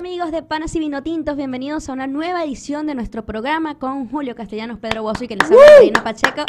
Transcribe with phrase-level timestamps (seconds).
[0.00, 1.36] Hola, ¿qué tal amigos de Panas y Vinotintos?
[1.36, 5.34] Bienvenidos a una nueva edición de nuestro programa con Julio Castellanos, Pedro Bosso y que
[5.34, 6.42] les habla Reina Pacheco.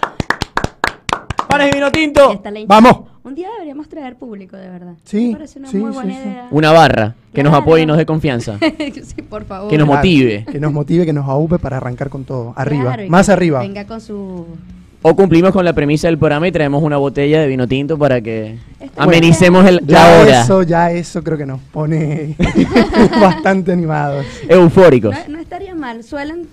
[1.47, 2.31] ¡Panes y vino tinto!
[2.31, 3.09] Está la hincha- ¡Vamos!
[3.23, 4.93] Un día deberíamos traer público, de verdad.
[5.03, 6.19] Sí, Me parece una sí, muy sí, buena sí.
[6.19, 6.47] idea.
[6.51, 7.63] Una barra que nos Claro.
[7.63, 8.59] apoye y nos dé confianza.
[9.03, 9.69] sí, por favor.
[9.69, 10.45] Que nos Claro, motive.
[10.51, 12.53] Que nos motive, que nos aupe para arrancar con todo.
[12.55, 13.59] Arriba, Claro, y más que arriba.
[13.61, 14.45] Venga con su...
[15.01, 18.19] O cumplimos con la premisa del programa y traemos una botella de vino tinto para
[18.19, 20.41] que Está amenicemos el, la Ya hora.
[20.41, 22.35] eso, ya eso creo que nos pone
[23.21, 24.25] bastante animados.
[24.49, 25.15] Eufóricos.
[25.27, 26.03] No, no estaría mal.
[26.03, 26.47] Suelen...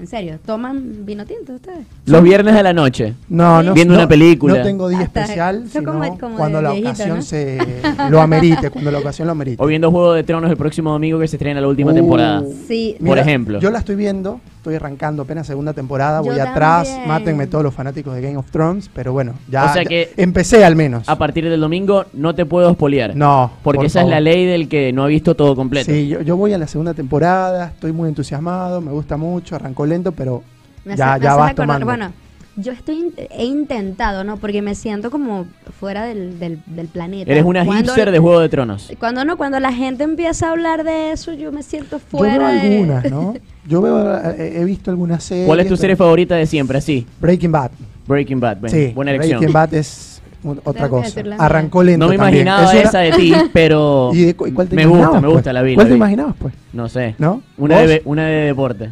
[0.00, 1.86] En serio, ¿toman vino tinto ustedes?
[2.06, 3.12] Los viernes de la noche.
[3.28, 4.56] No, no, Viendo no- una película.
[4.56, 7.22] No tengo día Hasta- especial, sino como- como cuando la viejito, ocasión ¿no?
[7.22, 7.58] se
[8.10, 9.62] lo amerite, cuando la ocasión lo amerite.
[9.62, 11.94] O viendo Juego de Tronos el próximo domingo que se estrena la última Uh.
[11.94, 12.42] temporada.
[12.66, 12.96] Sí.
[13.04, 13.60] Por ejemplo.
[13.60, 17.08] Yo la estoy viendo, estoy arrancando apenas segunda temporada, Yo voy atrás, también.
[17.08, 20.12] mátenme todos los fanáticos de Game of Thrones, pero bueno, ya, O sea ya que-
[20.16, 21.06] empecé al menos.
[21.10, 23.14] A partir del domingo no te puedo espolear.
[23.14, 24.12] No, Porque por esa favor.
[24.14, 25.92] es la ley del que no ha visto todo completo.
[25.92, 29.84] Sí, yo, yo voy a la segunda temporada, estoy muy entusiasmado, me gusta mucho, arrancó
[29.90, 30.42] lento, pero
[30.84, 31.84] Me ya, hace- ya vas tomando.
[31.84, 32.12] Bueno,
[32.56, 34.36] yo estoy in- he intentado, ¿no?
[34.36, 35.46] Porque me siento como
[35.78, 37.30] fuera del, del, del planeta.
[37.30, 38.90] Eres una Cuando- hipster de Juego de Tronos.
[38.98, 42.38] Cuando no, cuando la gente empieza a hablar de eso, yo me siento yo fuera.
[42.50, 43.34] veo de- algunas, ¿no?
[43.68, 45.46] Yo veo, he visto algunas series.
[45.46, 46.78] ¿Cuál es tu serie favorita de siempre?
[46.78, 47.06] Así.
[47.20, 47.70] Breaking Bad.
[48.08, 48.56] Breaking Bad.
[48.58, 49.38] Bueno, sí, buena elección.
[49.38, 51.20] Breaking Bad es un- otra cosa.
[51.38, 52.46] Arrancó lento No me también.
[52.48, 55.28] imaginaba esa de ti, pero ¿Y de cu- y cuál te me gusta, imaginabas, me
[55.28, 55.34] pues?
[55.36, 55.74] gusta la vi.
[55.74, 56.54] ¿Cuál la te imaginabas, pues?
[56.72, 57.14] No sé.
[57.18, 57.42] ¿No?
[57.58, 57.88] Una ¿Vos?
[57.88, 58.90] de, una de deporte.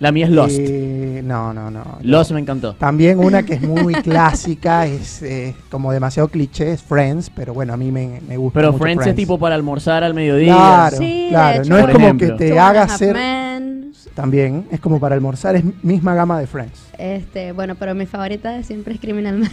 [0.00, 0.56] La mía es Lost.
[0.60, 1.82] Eh, no, no, no.
[2.02, 2.74] Lost me encantó.
[2.74, 7.72] También una que es muy clásica, es eh, como demasiado cliché, es Friends, pero bueno,
[7.72, 10.54] a mí me, me gusta Pero mucho Friends, es tipo para almorzar al mediodía.
[10.54, 11.62] Claro, Sí, claro.
[11.64, 12.28] no es como ejemplo.
[12.36, 13.16] que te haga ser...
[14.14, 16.80] También, es como para almorzar, es misma gama de Friends.
[16.98, 19.52] Este, bueno, pero mi favorita de siempre es Criminal Minds.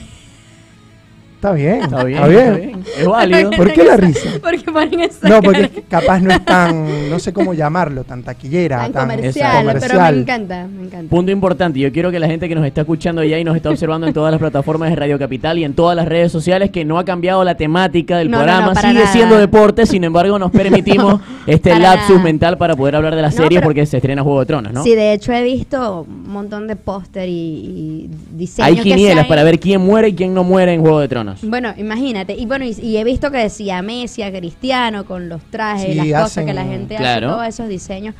[1.36, 2.84] Está bien, Está bien, está está bien.
[2.98, 3.52] Es válido.
[3.52, 4.30] ¿Por qué la risa?
[4.42, 8.24] Porque ponen esa No, porque cara capaz no es tan, no sé cómo llamarlo, tan
[8.24, 10.18] taquillera, tan tan comercial, pero me comercial.
[10.20, 11.10] encanta, me encanta.
[11.10, 13.70] Punto importante, yo quiero que la gente que nos está escuchando ya y nos está
[13.70, 16.84] observando en todas las plataformas de Radio Capital y en todas las redes sociales que
[16.84, 19.08] no ha cambiado la temática del No, no, no, programa, sigue nada.
[19.14, 22.24] siendo deporte, sin embargo nos permitimos este lapsus nada.
[22.24, 24.84] mental para poder hablar de series pero- porque se estrena Juego de Tronos, ¿no?
[24.84, 29.44] Sí, de hecho he visto un montón de póster y, y diseños Hay quinielas para
[29.44, 31.25] ver quién muere y quién no muere en Juego de Tronos.
[31.44, 32.34] Bueno, imagínate.
[32.36, 35.96] Y bueno, y, y he visto que decía Messi, a Cristiano, con los trajes, Sí,
[35.96, 37.28] las cosas hacen- que la gente Claro.
[37.28, 38.16] hace, todos esos diseños.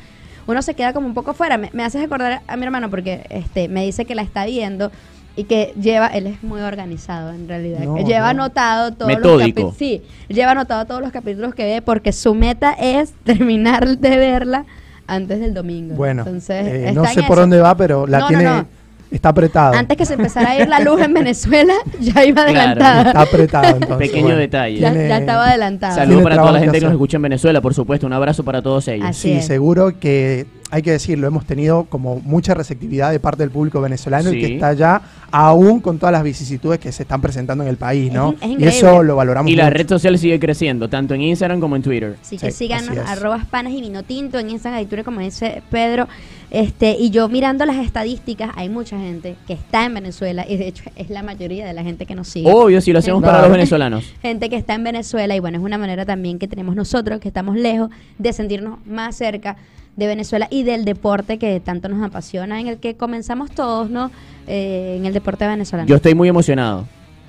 [0.46, 1.58] Uno se queda como un poco fuera.
[1.58, 4.92] Me, me haces acordar a mi hermano porque este me dice que la está viendo
[5.34, 7.80] y que lleva, él es muy organizado en realidad.
[7.80, 8.44] No, lleva no.
[8.44, 9.28] anotado todos Metódico.
[9.32, 9.74] los capítulos.
[9.76, 14.64] Sí, lleva anotado todos los capítulos que ve porque su meta es terminar de verla
[15.08, 15.94] antes del domingo.
[15.94, 17.40] Bueno, Entonces, eh, está no en sé por eso.
[17.42, 18.66] dónde va, pero la No, no, tiene, no.
[19.10, 19.74] Está apretado.
[19.74, 22.58] Antes que se empezara a ir la luz en Venezuela, ya iba Claro.
[22.60, 23.02] adelantada.
[23.10, 23.96] Está apretado, entonces.
[24.08, 24.38] Pequeño bueno.
[24.38, 24.78] detalle.
[24.80, 25.94] Ya, estaba adelantada.
[25.94, 26.06] Salud.
[26.08, 28.44] Saludos para toda la gente que que nos escucha en Venezuela, por supuesto, un abrazo
[28.44, 29.06] para todos ellos.
[29.06, 29.46] Así Sí, es.
[29.46, 34.32] seguro que hay que decirlo, hemos tenido como mucha receptividad de parte del público venezolano
[34.32, 35.00] y que está ya
[35.30, 38.34] aún con todas las vicisitudes que se están presentando en el país, ¿no?
[38.40, 39.74] Es es y eso lo valoramos Y la mucho.
[39.76, 42.16] red social sigue creciendo, tanto en Instagram como en Twitter.
[42.20, 45.62] Así que Sí, síganos, arrobas panas y vino tinto en Instagram y Twitter, como dice
[45.70, 46.08] Pedro.
[46.50, 50.68] Este, y yo mirando las estadísticas, hay mucha gente que está en Venezuela y de
[50.68, 52.50] hecho es la mayoría de la gente que nos sigue.
[52.50, 54.04] Obvio, si lo hacemos para los venezolanos.
[54.22, 57.28] Gente que está en Venezuela y bueno, es una manera también que tenemos nosotros, que
[57.28, 59.56] estamos lejos, de sentirnos más cerca
[59.96, 64.10] de Venezuela y del deporte que tanto nos apasiona, en el que comenzamos todos, ¿no?
[64.46, 65.88] Eh, en el deporte venezolano.
[65.88, 66.86] Yo estoy muy emocionado.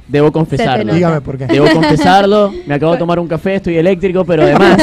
[0.07, 0.93] Debo confesarlo.
[0.93, 1.47] Dígame por qué.
[1.47, 2.53] Debo confesarlo.
[2.65, 4.77] Me acabo de tomar un café, estoy eléctrico, pero además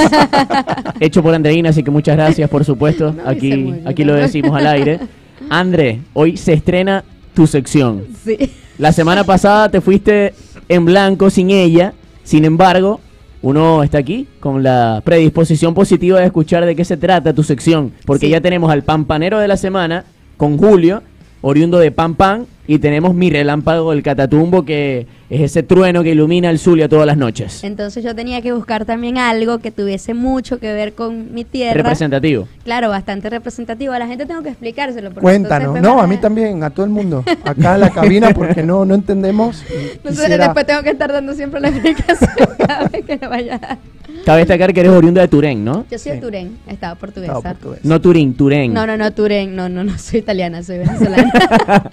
[1.00, 3.12] hecho por Andreina, así que muchas gracias, por supuesto.
[3.12, 5.00] No, aquí, aquí lo decimos al aire.
[5.48, 7.04] André, hoy se estrena
[7.34, 8.04] tu sección.
[8.24, 8.36] Sí.
[8.78, 10.34] La semana pasada te fuiste
[10.68, 11.92] en blanco sin ella.
[12.22, 13.00] Sin embargo,
[13.42, 17.92] uno está aquí con la predisposición positiva de escuchar de qué se trata tu sección.
[18.06, 18.32] Porque Sí.
[18.32, 20.04] ya tenemos al pampanero de la semana
[20.36, 21.02] con Julio,
[21.46, 22.46] oriundo de Pam Pam.
[22.66, 27.06] Y tenemos mi relámpago del Catatumbo, que es ese trueno que ilumina el Zulia todas
[27.06, 27.62] las noches.
[27.62, 31.74] Entonces yo tenía que buscar también algo que tuviese mucho que ver con mi tierra.
[31.74, 32.48] Representativo.
[32.64, 33.92] Claro, bastante representativo.
[33.92, 35.12] A la gente tengo que explicárselo.
[35.12, 35.78] Cuéntanos.
[35.82, 37.22] No, a mí también, a todo el mundo.
[37.44, 39.62] Acá en la cabina porque no, no entendemos.
[39.68, 42.30] Entonces quisiera- después tengo que estar dando siempre la explicación
[42.66, 43.78] cada vez que lo vaya a dar.
[44.24, 45.84] Cabe destacar que eres oriundo de Turén, ¿no?
[45.90, 46.18] Yo soy de.
[46.18, 47.36] Turén, estaba portuguesa.
[47.36, 47.56] Estaba.
[47.82, 48.72] No Turín, Turén.
[48.72, 51.32] No, no, no, Turén, no, no, no, soy italiana, soy venezolana.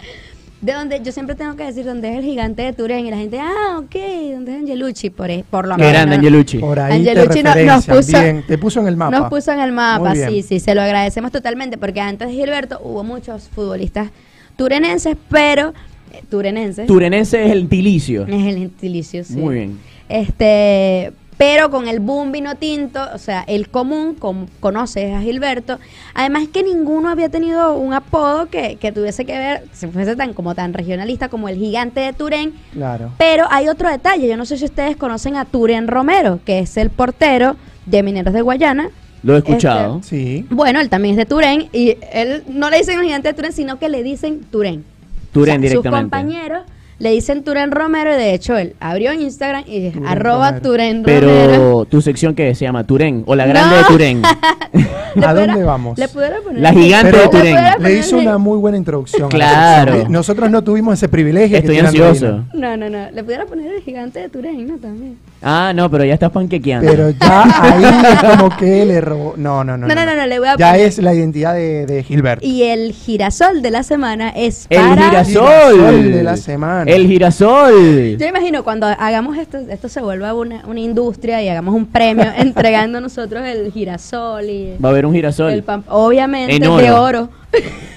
[0.61, 3.17] de donde yo siempre tengo que decir dónde es el gigante de Turén y la
[3.17, 3.95] gente, ah, ok,
[4.33, 5.93] dónde es Angelucci, por, e- por lo Qué menos.
[5.93, 6.15] grande.
[6.17, 6.57] Angelucci.
[6.59, 9.17] Por ahí Angelucci te no- nos puso- bien, te puso en el mapa.
[9.19, 10.29] Nos puso en el mapa, Muy bien.
[10.29, 14.09] sí, sí, se lo agradecemos totalmente porque antes de Gilberto hubo muchos futbolistas
[14.55, 15.73] turenenses, pero
[16.13, 18.23] eh, turenenses Turenense es el tilicio.
[18.27, 19.33] es el gentilicio, sí.
[19.37, 19.79] Muy bien.
[20.09, 21.11] Este,
[21.41, 25.79] Pero con el boom vino tinto, o sea, el común com- conoce a Gilberto.
[26.13, 30.33] Además que ninguno había tenido un apodo que, que tuviese que ver, si fuese tan
[30.35, 32.53] como tan regionalista como el gigante de Turén.
[32.73, 33.13] Claro.
[33.17, 36.77] Pero hay otro detalle, yo no sé si ustedes conocen a Turén Romero, que es
[36.77, 37.55] el portero
[37.87, 38.91] de Mineros de Guayana.
[39.23, 39.99] Lo he escuchado.
[40.03, 40.45] Sí.
[40.51, 43.51] Bueno, él también es de Turén y él no le dicen el gigante de Turén,
[43.53, 44.85] sino que le dicen Turén.
[45.31, 45.79] Turén O sea, directamente.
[45.79, 46.61] Sus compañeros
[47.01, 50.61] le dicen Turén Romero y de hecho él abrió Instagram y es Turén arroba Romero.
[50.69, 51.27] Turén Romero.
[51.27, 53.81] Pero tu sección que se llama Turén o la grande No.
[53.81, 54.21] de Turén.
[55.25, 55.97] ¿A dónde vamos?
[55.97, 57.55] Le pudiera poner La gigante de le Turén.
[57.79, 59.23] Le hizo una muy buena introducción.
[59.33, 59.91] a la Claro.
[59.93, 60.11] sección.
[60.11, 61.57] Nosotros no tuvimos ese privilegio.
[61.57, 62.45] Estoy ansioso.
[62.53, 63.11] No, no, no.
[63.11, 64.77] Le pudiera poner el gigante de Turén, ¿no?
[64.77, 65.17] También.
[65.43, 66.89] Ah, no, pero ya estás panquequeando.
[66.89, 67.83] Pero ya ahí
[68.13, 69.33] es como que le robó.
[69.37, 69.87] No, no, no.
[69.87, 72.45] No, no, no, no, le voy a Ya poner- es la identidad de, de Gilberto.
[72.45, 75.05] Y el girasol de la semana es el para...
[75.09, 75.43] girasol.
[75.73, 76.91] Girasol de la semana.
[76.91, 78.17] El girasol.
[78.17, 82.25] Yo imagino cuando hagamos esto, esto se vuelva una, una industria y hagamos un premio
[82.37, 85.51] entregando nosotros el girasol y Va a haber un girasol.
[85.51, 87.01] el pam- obviamente En de oro.
[87.01, 87.29] oro.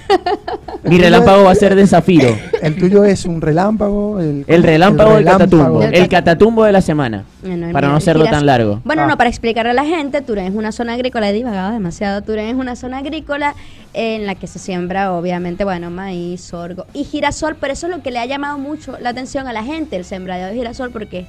[0.83, 2.35] Mi relámpago va a ser de zafiro.
[2.61, 4.19] El tuyo es un relámpago.
[4.19, 5.81] El, El relámpago del catatumbo.
[5.83, 7.23] El El cat- catatumbo de la semana.
[7.41, 8.81] Bueno, Para no hacerlo tan largo.
[8.83, 9.07] Bueno, Ah.
[9.07, 12.21] no, para explicarle a la gente, Turén es una zona agrícola, he divagado demasiado.
[12.21, 13.55] Turén es una zona agrícola
[13.93, 18.01] en la que se siembra, obviamente, bueno, maíz, sorgo y girasol, pero eso es lo
[18.03, 21.19] que le ha llamado mucho la atención a la gente, el sembradío de girasol, porque
[21.21, 21.25] es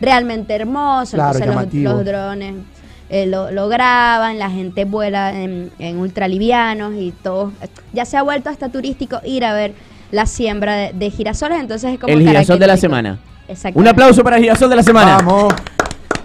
[0.00, 1.16] realmente hermoso.
[1.16, 2.54] Claro, Entonces los drones
[3.10, 7.52] eh, lo, lo graban, la gente vuela en, en ultralivianos y todo.
[7.92, 9.72] Ya se ha vuelto hasta turístico ir a ver
[10.10, 13.18] la siembra de, de girasoles, entonces es como El girasol de la semana.
[13.48, 13.78] Exactamente.
[13.80, 15.16] Un aplauso para el girasol de la semana.
[15.18, 15.54] Vamos.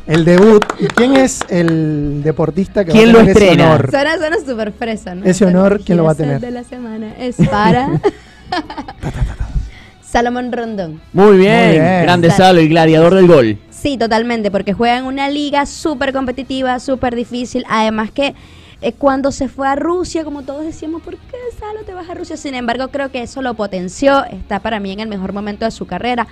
[0.07, 0.65] El debut.
[0.79, 3.69] ¿Y quién es el deportista que ¿Quién va a lo tener ese estrena?
[3.73, 3.89] honor?
[3.91, 5.25] Suena, suena súper fresa, ¿no?
[5.25, 6.53] Ese honor, ¿quién lo va a girasol tener?
[6.53, 7.89] de la semana es para...
[10.01, 10.99] Salomón Rondón.
[11.13, 11.63] Muy bien.
[11.67, 12.01] Muy bien.
[12.03, 13.57] Grande Sal- Salo, el gladiador del gol.
[13.81, 17.63] Sí, totalmente, porque juega en una liga súper competitiva, súper difícil.
[17.67, 18.35] Además que
[18.81, 22.13] eh, cuando se fue a Rusia, como todos decíamos, ¿por qué Salo te vas a
[22.13, 22.37] Rusia?
[22.37, 24.23] Sin embargo, creo que eso lo potenció.
[24.25, 26.27] Está para mí en el mejor momento de su carrera.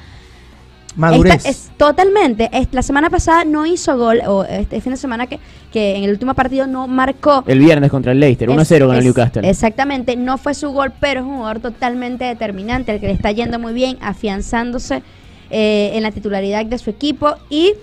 [0.96, 1.36] Madurez.
[1.38, 2.50] Esta es totalmente.
[2.51, 5.40] es- la semana pasada no hizo gol, o este fin de semana que,
[5.72, 7.44] que en el último partido no marcó.
[7.48, 8.50] El viernes contra el Leicester.
[8.50, 9.50] 1-0 Es- con el Newcastle.
[9.50, 13.31] Exactamente, no fue su gol, pero es un jugador totalmente determinante, el que le está
[13.31, 15.01] yendo muy bien, afianzándose
[15.50, 17.74] eh, en la titularidad de su equipo y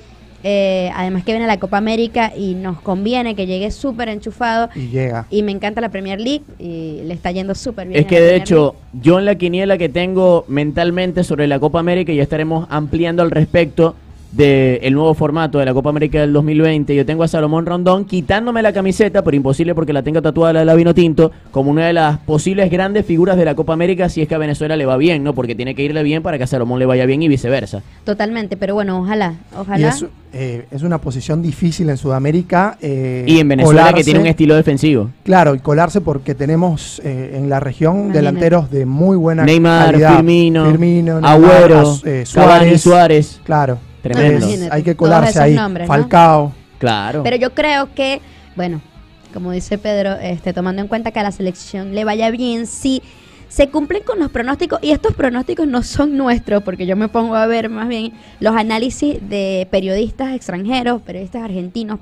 [0.48, 4.68] eh, además que viene la Copa América y nos conviene que llegue súper enchufado.
[4.76, 5.26] Y llega.
[5.28, 7.98] Y me encanta la Premier League y le está yendo súper bien.
[7.98, 11.80] Es que de Premier hecho, yo en la quiniela que tengo mentalmente sobre la Copa
[11.80, 13.96] América, ya estaremos ampliando al respecto
[14.36, 16.94] del nuevo formato de la Copa América del 2020.
[16.94, 20.58] Yo tengo a Salomón Rondón quitándome la camiseta, pero imposible porque la tengo tatuada la
[20.60, 24.08] de la vino tinto, como una de las posibles grandes figuras de la Copa América
[24.08, 25.34] si es que a Venezuela le va bien, ¿no?
[25.34, 27.82] Porque tiene que irle bien para que a Salomón le vaya bien y viceversa.
[28.04, 29.88] Totalmente, pero bueno, ojalá, Y ojalá.
[29.88, 32.76] es, eh, es una posición difícil en Sudamérica.
[32.82, 35.10] eh, Y en Venezuela que tiene un estilo defensivo.
[35.24, 38.18] Claro, y colarse porque tenemos eh, en la región Imagínate.
[38.18, 40.16] delanteros de muy buena Neymar, calidad.
[40.16, 43.40] Firmino, Neymar, Agüero, eh, Cavani, Suárez.
[43.44, 43.78] Claro.
[44.08, 44.38] Tremendo.
[44.38, 45.54] Es- Imagínate, hay que colarse ahí.
[45.54, 45.94] nombres, ¿no?
[45.94, 46.52] Falcao.
[46.78, 47.22] Claro.
[47.22, 48.20] Pero yo creo que,
[48.54, 48.80] bueno,
[49.32, 53.02] como dice Pedro, este, tomando en cuenta que a la selección le vaya bien, si
[53.48, 57.36] se cumplen con los pronósticos, y estos pronósticos no son nuestros, porque yo me pongo
[57.36, 62.00] a ver más bien los análisis de periodistas extranjeros, periodistas argentinos,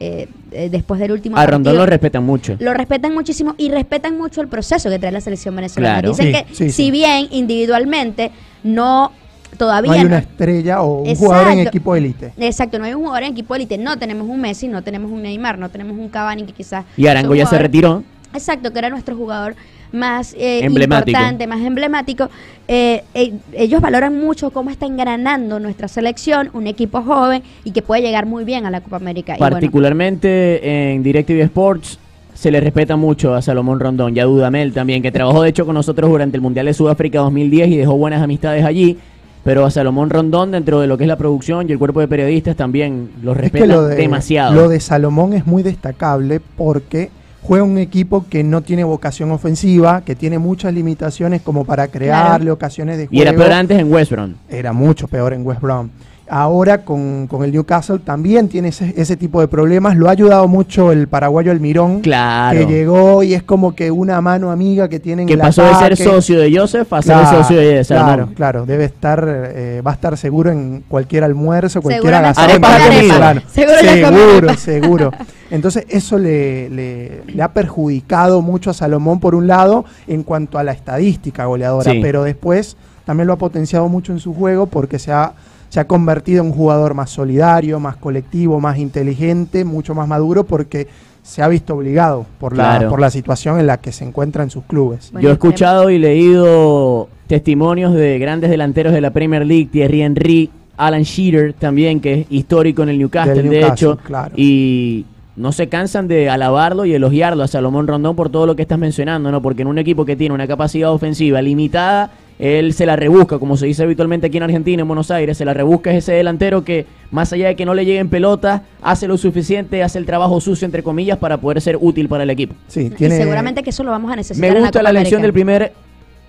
[0.00, 2.56] eh, eh, después del último a Rondón lo respetan mucho.
[2.58, 6.00] Lo respetan muchísimo y respetan mucho el proceso que trae la selección venezolana.
[6.00, 6.10] Claro.
[6.10, 6.90] Dicen Sí, que sí, si sí.
[6.90, 8.30] bien individualmente
[8.62, 9.12] no
[9.56, 12.32] todavía No hay no- una estrella o un jugador en equipo élite.
[12.38, 15.22] Exacto, no hay un jugador en equipo élite, no tenemos un Messi, no tenemos un
[15.22, 16.84] Neymar, no tenemos un Cavani que quizás...
[16.96, 18.02] Y Arango ya se retiró.
[18.34, 19.54] Exacto, que era nuestro jugador
[19.92, 21.10] más eh, Emblemático.
[21.16, 22.28] importante, más emblemático.
[22.68, 27.82] Eh, eh, ellos valoran mucho cómo está engranando nuestra selección, un equipo joven y que
[27.82, 29.36] puede llegar muy bien a la Copa América.
[29.36, 31.98] Y bueno, Particularmente en DirecTV Sports
[32.34, 35.64] se le respeta mucho a Salomón Rondón y a Dudamel también, que trabajó de hecho
[35.64, 38.98] con nosotros durante el Mundial de Sudáfrica 2010 y dejó buenas amistades allí.
[39.46, 42.08] Pero a Salomón Rondón, dentro de lo que es la producción y el cuerpo de
[42.08, 44.52] periodistas, también los Es respetan que lo de, demasiado.
[44.54, 47.10] lo de Salomón es muy destacable porque
[47.42, 52.38] juega un equipo que no tiene vocación ofensiva, que tiene muchas limitaciones como para crearle
[52.46, 52.54] Claro.
[52.54, 53.22] ocasiones de y juego.
[53.22, 54.34] era peor antes en West Brom.
[54.50, 55.90] era mucho peor en West Brom.
[56.28, 59.96] Ahora con, con el Newcastle también tiene ese, ese tipo de problemas.
[59.96, 62.58] Lo ha ayudado mucho el paraguayo Almirón, Claro.
[62.58, 65.74] que llegó y es como que una mano amiga que tienen Que el pasó de
[65.76, 68.14] ser socio de Joseph a ser socio de Salomón.
[68.16, 72.58] Claro, claro, debe estar, eh, va a estar seguro en cualquier almuerzo, cualquier agasajo
[72.90, 73.42] venezolano.
[73.52, 75.10] Seguro seguro, seguro.
[75.50, 80.58] Entonces eso le, le- le ha perjudicado mucho a Salomón por un lado en cuanto
[80.58, 82.00] a la estadística goleadora, Sí.
[82.02, 85.34] pero después también lo ha potenciado mucho en su juego porque se ha,
[85.68, 90.44] se ha convertido en un jugador más solidario, más colectivo, más inteligente, mucho más maduro
[90.44, 90.86] porque
[91.22, 92.88] se ha visto obligado por la, Claro.
[92.90, 95.10] por la situación en la que se encuentra en sus clubes.
[95.12, 100.02] Bueno, Yo he escuchado y leído testimonios de grandes delanteros de la Premier League, Thierry
[100.02, 104.32] Henry, Alan Shearer también, que es histórico en el Newcastle, Del de Newcastle, hecho, claro.
[104.36, 105.04] y
[105.34, 108.78] no se cansan de alabarlo y elogiarlo a Salomón Rondón por todo lo que estás
[108.78, 109.42] mencionando, ¿no?
[109.42, 113.56] Porque en un equipo que tiene una capacidad ofensiva limitada, él se la rebusca, como
[113.56, 116.64] se dice habitualmente aquí en Argentina, en Buenos Aires, se la rebusca es ese delantero
[116.64, 120.40] que, más allá de que no le lleguen pelotas, hace lo suficiente, hace el trabajo
[120.40, 122.54] sucio, entre comillas, para poder ser útil para el equipo.
[122.68, 125.22] Sí, Y tiene, seguramente que eso lo vamos a necesitar Me gusta Copa la elección
[125.22, 125.72] del primer.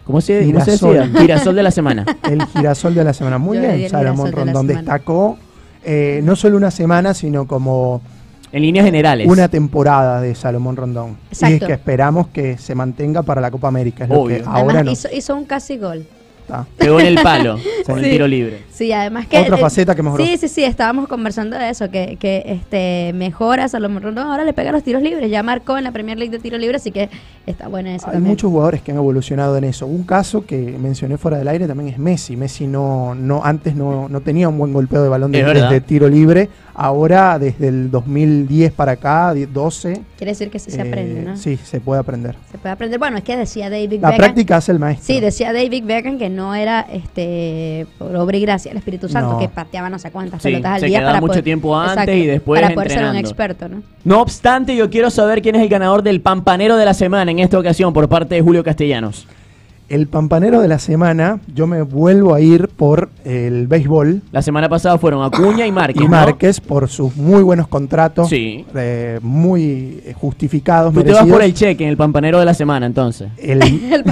[0.05, 0.93] ¿Cómo se, cómo se Girasol.
[0.97, 1.19] decía?
[1.21, 2.05] Girasol de la semana.
[2.31, 3.37] el girasol de la semana.
[3.37, 5.37] Muy Yo bien, Salomón de la Rondón destacó
[5.83, 8.01] eh, no solo una semana, sino como
[8.51, 9.27] En líneas generales.
[9.27, 11.17] una temporada de Salomón Rondón.
[11.29, 11.67] Y es Exacto.
[11.67, 14.05] que esperamos que se mantenga para la Copa América.
[14.05, 14.37] Es lo Obvio.
[14.37, 16.05] que Además, ahora no hizo, hizo un casi gol.
[16.41, 16.65] está.
[16.77, 18.11] Pegó en el palo con el Sí.
[18.11, 18.63] tiro libre.
[18.77, 19.39] Sí, además que...
[19.39, 20.23] Otra eh, faceta que mejoró.
[20.23, 24.53] Sí, sí, sí, estábamos conversando de eso, que, que este mejora Salomón Rondón, ahora le
[24.53, 27.09] pega los tiros libres, ya marcó en la Premier League de tiro libre, así que
[27.47, 28.29] está buena eso Hay también.
[28.29, 29.87] muchos jugadores que han evolucionado en eso.
[29.87, 32.35] Un caso que mencioné fuera del aire también es Messi.
[32.35, 36.07] Messi no, no antes no, no tenía un buen golpeo de balón de- desde tiro
[36.07, 36.47] libre.
[36.79, 41.35] Ahora, desde el 2010 para acá, 12, Quiere decir que sí se eh, aprende, ¿no?
[41.35, 42.35] sí, se puede aprender.
[42.51, 42.99] Se puede aprender.
[42.99, 44.17] Bueno, es que decía David La Beckham...
[44.17, 45.07] práctica hace el maestro.
[45.15, 49.33] Sí, decía David Beckham que no era este por obra y gracia el Espíritu Santo,
[49.33, 49.39] No.
[49.39, 52.15] que pateaba no sé cuántas Sí, pelotas al se día para mucho poder, tiempo antes
[52.15, 53.29] y después para poder ser un entrenando.
[53.29, 53.83] experto, ¿no?
[54.03, 57.39] No obstante, yo quiero saber quién es el ganador del pampanero de la semana en
[57.39, 59.27] esta ocasión por parte de Julio Castellanos.
[59.89, 64.67] El pampanero de la semana, yo me vuelvo a ir por el béisbol La semana
[64.67, 66.01] pasada fueron Acuña y Márquez.
[66.01, 66.11] y ¿no?
[66.11, 68.65] Márquez por sus muy buenos contratos, Sí.
[68.75, 71.37] eh, muy eh, justificados, Tú te vas merecidos.
[71.37, 73.29] por el cheque en el pampanero de la semana, entonces.
[73.37, 73.59] El-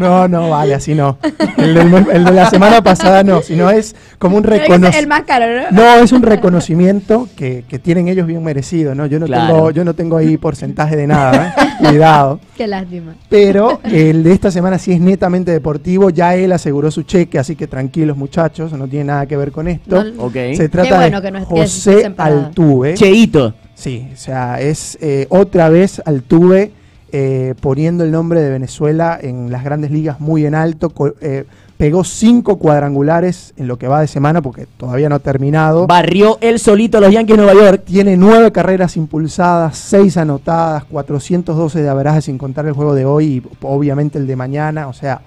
[0.00, 1.18] no, no, vale, así no.
[1.56, 5.08] El, del- el de la semana pasada no, sino es como un El reconocimiento.
[5.08, 5.70] más caro, ¿no?
[5.82, 9.06] No, es un reconocimiento que, que tienen ellos bien merecido, ¿no?
[9.06, 9.54] Yo no Claro.
[9.54, 11.68] tengo, yo no tengo ahí porcentaje de nada, ¿eh?
[11.88, 12.40] cuidado.
[12.56, 13.14] Qué lástima.
[13.28, 17.56] Pero el de esta semana sí es netamente deportivo, ya él aseguró su cheque, así
[17.56, 20.02] que tranquilos muchachos, no tiene nada que ver con esto.
[20.04, 20.34] No- Ok.
[20.56, 22.14] Se trata bueno de que no es- que es José.
[22.16, 22.94] Altuve.
[22.94, 23.54] Cheito.
[23.74, 26.72] Sí, o sea, es eh, otra vez Altuve
[27.12, 30.92] eh, poniendo el nombre de Venezuela en las grandes ligas muy en alto.
[31.20, 31.44] eh,
[31.78, 35.86] pegó cinco cuadrangulares en lo que va de semana porque todavía no ha terminado.
[35.86, 37.82] Barrió él solito a los Yankees de Nueva York.
[37.86, 43.24] Tiene nueve carreras impulsadas, seis anotadas, 412 de averaje sin contar el juego de hoy
[43.26, 44.88] y obviamente el de mañana.
[44.88, 45.22] O sea,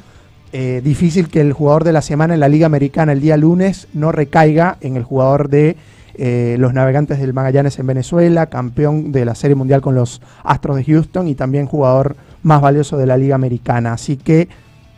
[0.51, 3.88] eh, difícil que el jugador de la semana en la Liga Americana el día lunes
[3.93, 5.77] no recaiga en el jugador de
[6.15, 10.75] eh, los Navegantes del Magallanes en Venezuela, campeón de la Serie Mundial con los Astros
[10.75, 13.93] de Houston y también jugador más valioso de la Liga Americana.
[13.93, 14.50] Así que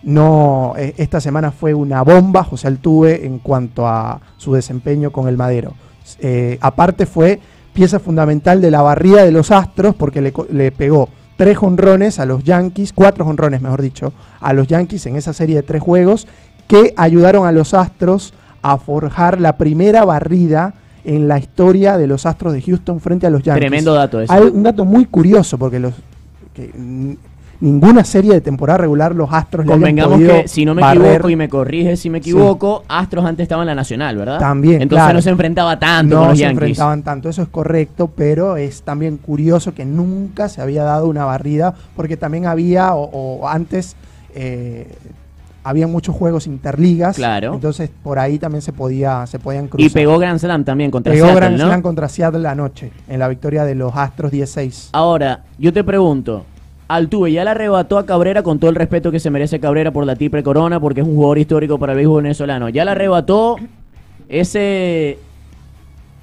[0.03, 5.27] no, eh, esta semana fue una bomba José Altuve en cuanto a su desempeño con
[5.27, 5.73] el Madero.
[6.19, 7.39] Eh, aparte fue
[7.73, 12.25] pieza fundamental de la barrida de los Astros porque le, le pegó tres jonrones a
[12.25, 16.27] los Yankees, cuatro jonrones mejor dicho, a los Yankees en esa serie de tres juegos
[16.67, 20.73] que ayudaron a los Astros a forjar la primera barrida
[21.05, 23.61] en la historia de los Astros de Houston frente a los Yankees.
[23.61, 24.31] Tremendo dato ese.
[24.31, 25.93] Hay un dato muy curioso porque los
[26.53, 27.17] que n-
[27.63, 31.05] ninguna serie de temporada regular los Astros Convengamos que, si no me barrer.
[31.13, 34.37] equivoco y me corriges si me equivoco, Astros antes estaba en la Nacional, ¿verdad?
[34.39, 35.17] También, Entonces claro.
[35.17, 36.57] no se enfrentaba tanto no con los se Yankees.
[36.61, 41.25] enfrentaban tanto, eso es correcto, pero es también curioso que nunca se había dado una
[41.25, 43.03] barrida, porque también había, o,
[43.41, 43.95] o antes,
[44.35, 44.87] eh,
[45.63, 47.53] había muchos juegos interligas, Claro.
[47.53, 49.89] entonces por ahí también se podía se podían cruzar.
[49.89, 51.65] Y pegó Grand Slam también contra Pegó Seattle, Grand ¿no?
[51.67, 54.89] Slam contra Seattle anoche, en la victoria de los Astros 16.
[54.91, 56.43] Ahora, yo te pregunto,
[56.95, 60.05] Altuve ya le arrebató a Cabrera con todo el respeto que se merece Cabrera por
[60.05, 62.69] la triple corona, porque es un jugador histórico para el béisbol venezolano.
[62.69, 63.57] Ya le arrebató
[64.29, 65.17] ese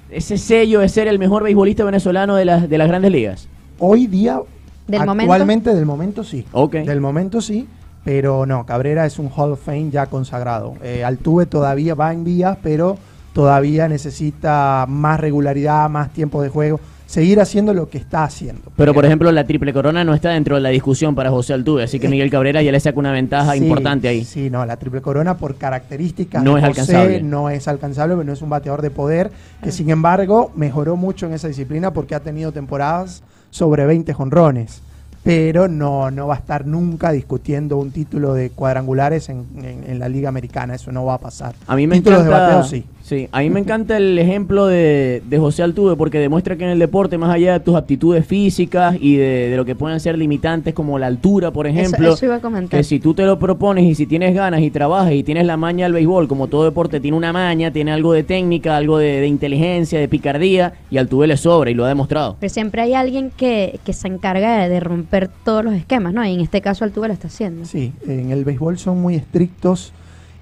[0.09, 3.47] ese sello de ser el mejor beisbolista venezolano de las de las grandes ligas.
[3.79, 4.39] Hoy día,
[4.87, 5.33] Del momento.
[5.33, 6.45] actualmente del momento sí.
[6.53, 6.73] Ok.
[6.73, 7.67] Del momento sí,
[8.03, 10.75] pero no, Cabrera es un Hall of Fame ya consagrado.
[10.83, 12.97] Eh, Altuve todavía va en vías, pero
[13.33, 16.79] todavía necesita más regularidad, más tiempo de juego,
[17.11, 18.71] seguir haciendo lo que está haciendo.
[18.77, 21.83] Pero por ejemplo, la triple corona no está dentro de la discusión para José Altuve,
[21.83, 24.23] así que Miguel Cabrera ya le saca una ventaja Sí, importante ahí.
[24.23, 27.23] Sí, no, la triple corona por características No de es José, alcanzable.
[27.23, 29.29] no es alcanzable, pero no es un bateador de poder,
[29.61, 34.81] que sin embargo mejoró mucho en esa disciplina porque ha tenido temporadas sobre 20 jonrones.
[35.23, 39.99] Pero no, no va a estar nunca discutiendo un título de cuadrangulares en, en- en
[39.99, 41.53] la Liga Americana, eso no va a pasar.
[41.67, 42.85] A mí me Títulos de encanta- bateo sí.
[43.11, 46.69] Sí, a mí me encanta el ejemplo de, de José Altuve porque demuestra que en
[46.69, 50.17] el deporte, más allá de tus aptitudes físicas y de, de lo que pueden ser
[50.17, 52.79] limitantes como la altura, por ejemplo, eso, eso iba a comentar.
[52.79, 55.57] que si tú te lo propones y si tienes ganas y trabajas y tienes la
[55.57, 59.19] maña del béisbol, como todo deporte tiene una maña, tiene algo de técnica, algo de,
[59.19, 62.37] de inteligencia, de picardía, y Altuve le sobra y lo ha demostrado.
[62.39, 66.25] Pero siempre hay alguien que, que se encarga de, de romper todos los esquemas, ¿no?
[66.25, 67.65] Y en este caso Altuve lo está haciendo.
[67.65, 69.91] Sí, en el béisbol son muy estrictos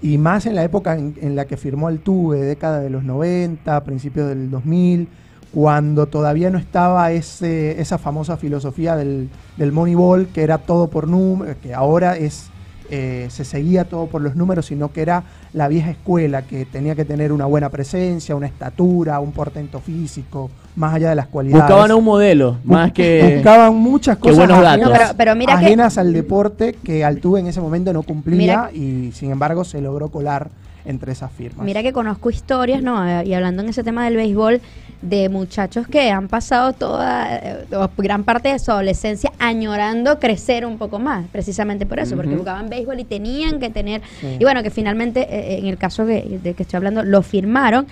[0.02, 3.84] y más en la época en, en la que firmó Altuve, década de los 90,
[3.84, 5.08] principios del 2000,
[5.54, 11.08] cuando todavía no estaba ese, esa famosa filosofía del, del Moneyball, que era todo por
[11.08, 12.50] números, que ahora es
[12.92, 16.96] eh, se seguía todo por los números, sino que era la vieja escuela, que tenía
[16.96, 21.64] que tener una buena presencia, una estatura, un portento físico, más allá de las cualidades.
[21.64, 23.34] Buscaban un modelo, más que...
[23.36, 24.98] Buscaban muchas que cosas buenos ajenas, datos.
[25.08, 28.72] Pero- pero mira que- ajenas al deporte que Altuve en ese momento no cumplía Mira
[28.74, 30.50] y sin embargo se logró colar
[30.86, 31.66] entre esas firmas.
[31.66, 33.06] Mira que conozco historias, ¿no?
[33.08, 34.62] Eh, Y hablando en ese tema del béisbol,
[35.02, 40.66] de muchachos que han pasado toda, eh, o gran parte de su adolescencia añorando crecer
[40.66, 44.36] un poco más, precisamente por eso, porque jugaban béisbol y tenían que tener, Sí.
[44.40, 47.88] y bueno, que finalmente, eh, en el caso que- de que estoy hablando, lo firmaron.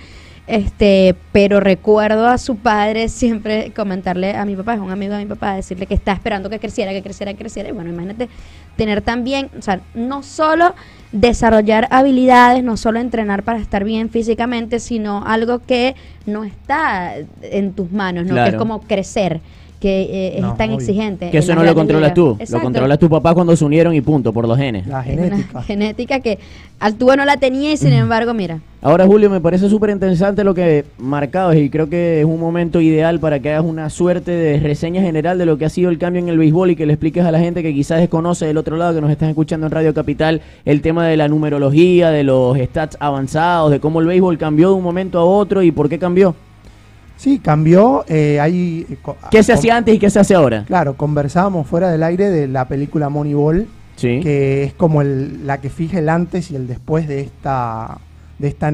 [0.48, 5.24] Este, pero recuerdo a su padre siempre comentarle a mi papá, es un amigo de
[5.24, 7.68] mi papá, decirle que está esperando que creciera, que creciera, que creciera.
[7.68, 8.30] Y bueno, imagínate
[8.74, 10.74] tener también, o sea, no solo
[11.12, 17.74] desarrollar habilidades, no solo entrenar para estar bien físicamente, sino algo que no está en
[17.74, 18.34] tus manos, ¿no?
[18.34, 19.42] Que es como crecer,
[19.80, 20.78] que eh, No, es tan obvio.
[20.78, 21.30] exigente.
[21.30, 24.32] Que eso no lo controlas tú, lo controlas tu papá cuando se unieron y punto,
[24.32, 24.86] por los genes.
[24.86, 25.62] La genética.
[25.62, 26.38] genética que
[26.80, 28.60] Altuve no la tenía y sin embargo, mira.
[28.80, 32.80] Ahora, Julio, me parece súper interesante lo que marcabas y creo que es un momento
[32.80, 35.98] ideal para que hagas una suerte de reseña general de lo que ha sido el
[35.98, 38.56] cambio en el béisbol y que le expliques a la gente que quizás desconoce del
[38.56, 42.22] otro lado que nos están escuchando en Radio Capital el tema de la numerología, de
[42.22, 45.88] los stats avanzados, de cómo el béisbol cambió de un momento a otro y por
[45.88, 46.36] qué cambió.
[47.18, 48.04] Sí, cambió.
[48.08, 50.64] eh, hay, eh, co- ¿Qué se hacía antes y qué se hace ahora?
[50.66, 54.20] Claro, conversábamos fuera del aire de la película Moneyball, Sí.
[54.22, 57.98] que es como el- la que fija el antes y el después de esta,
[58.38, 58.72] de esta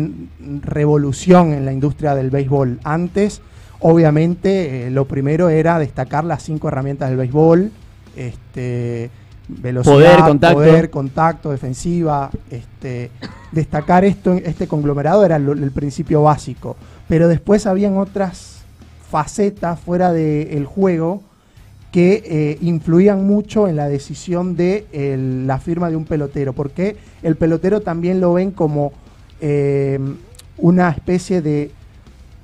[0.62, 2.80] revolución en la industria del béisbol.
[2.84, 3.40] Antes,
[3.80, 7.70] obviamente, eh, lo primero era destacar las cinco herramientas del béisbol,
[8.16, 9.10] este,
[9.48, 10.54] velocidad, Poder, contacto.
[10.56, 13.10] poder, contacto, defensiva, este,
[13.52, 16.76] destacar esto, este conglomerado era lo- el principio básico.
[17.08, 18.62] Pero después habían otras
[19.10, 21.22] facetas fuera del juego
[21.92, 26.96] que eh, influían mucho en la decisión de el- la firma de un pelotero, porque
[27.22, 28.92] el pelotero también lo ven como
[29.40, 29.98] eh,
[30.58, 31.70] una especie de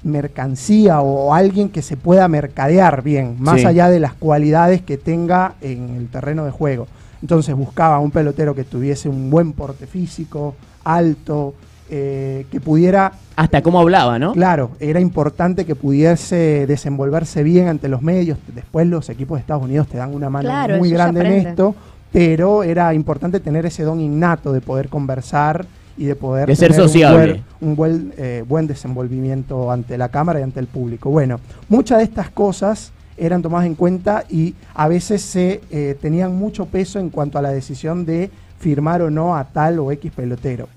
[0.02, 3.66] mercancía o alguien que se pueda mercadear bien, más Sí.
[3.66, 6.86] allá de las cualidades que tenga en el terreno de juego.
[7.22, 11.54] Entonces buscaba un pelotero que tuviese un buen porte físico, alto,
[11.90, 14.32] eh, que pudiera Hasta cómo hablaba, ¿no?
[14.32, 18.38] Claro, era importante que pudiese desenvolverse bien ante los medios.
[18.54, 21.74] Después los equipos de Estados Unidos te dan una mano Claro, muy grande en esto,
[22.12, 26.68] pero era importante tener ese don innato de poder conversar y de poder De ser
[26.70, 27.42] tener un sociable.
[27.60, 31.10] buen- un buen, eh, buen desenvolvimiento ante la cámara y ante el público.
[31.10, 36.34] Bueno, muchas de estas cosas eran tomadas en cuenta y a veces se eh, tenían
[36.36, 40.10] mucho peso en cuanto a la decisión de firmar o no a tal o X
[40.14, 40.68] pelotero.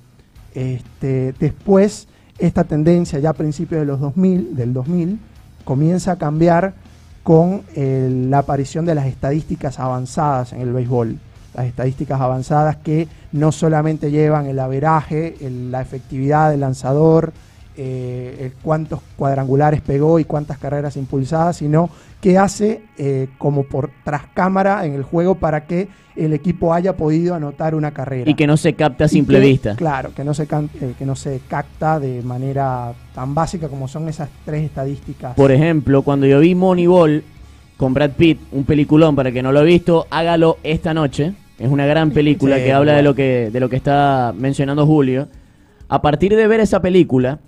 [0.53, 5.19] Este, después, esta tendencia ya a principios de los 2000, del 2000,
[5.63, 6.73] comienza a cambiar
[7.23, 11.17] con la aparición de las estadísticas avanzadas en el béisbol.
[11.53, 17.31] Las estadísticas avanzadas que no solamente llevan el averaje, la efectividad del lanzador,
[17.77, 21.89] eh, cuántos cuadrangulares pegó y cuántas carreras impulsadas, sino
[22.21, 26.95] que hace eh, como por tras cámara en el juego para que el equipo haya
[26.95, 28.29] podido anotar una carrera.
[28.29, 29.75] Y que no se capta a simple que, vista.
[29.75, 33.87] Claro, que no, se can- eh, que no se capta de manera tan básica como
[33.87, 35.35] son esas tres estadísticas.
[35.35, 37.23] Por ejemplo, cuando yo vi Moneyball
[37.77, 41.33] con Brad Pitt, un peliculón para el que no lo ha visto, hágalo esta noche.
[41.57, 44.85] Es una gran película Sí, que habla de lo que de lo que está mencionando
[44.85, 45.27] Julio.
[45.89, 47.39] A partir de ver esa película,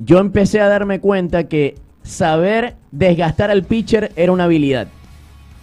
[0.00, 4.88] yo empecé a darme cuenta que saber desgastar al pitcher era una habilidad.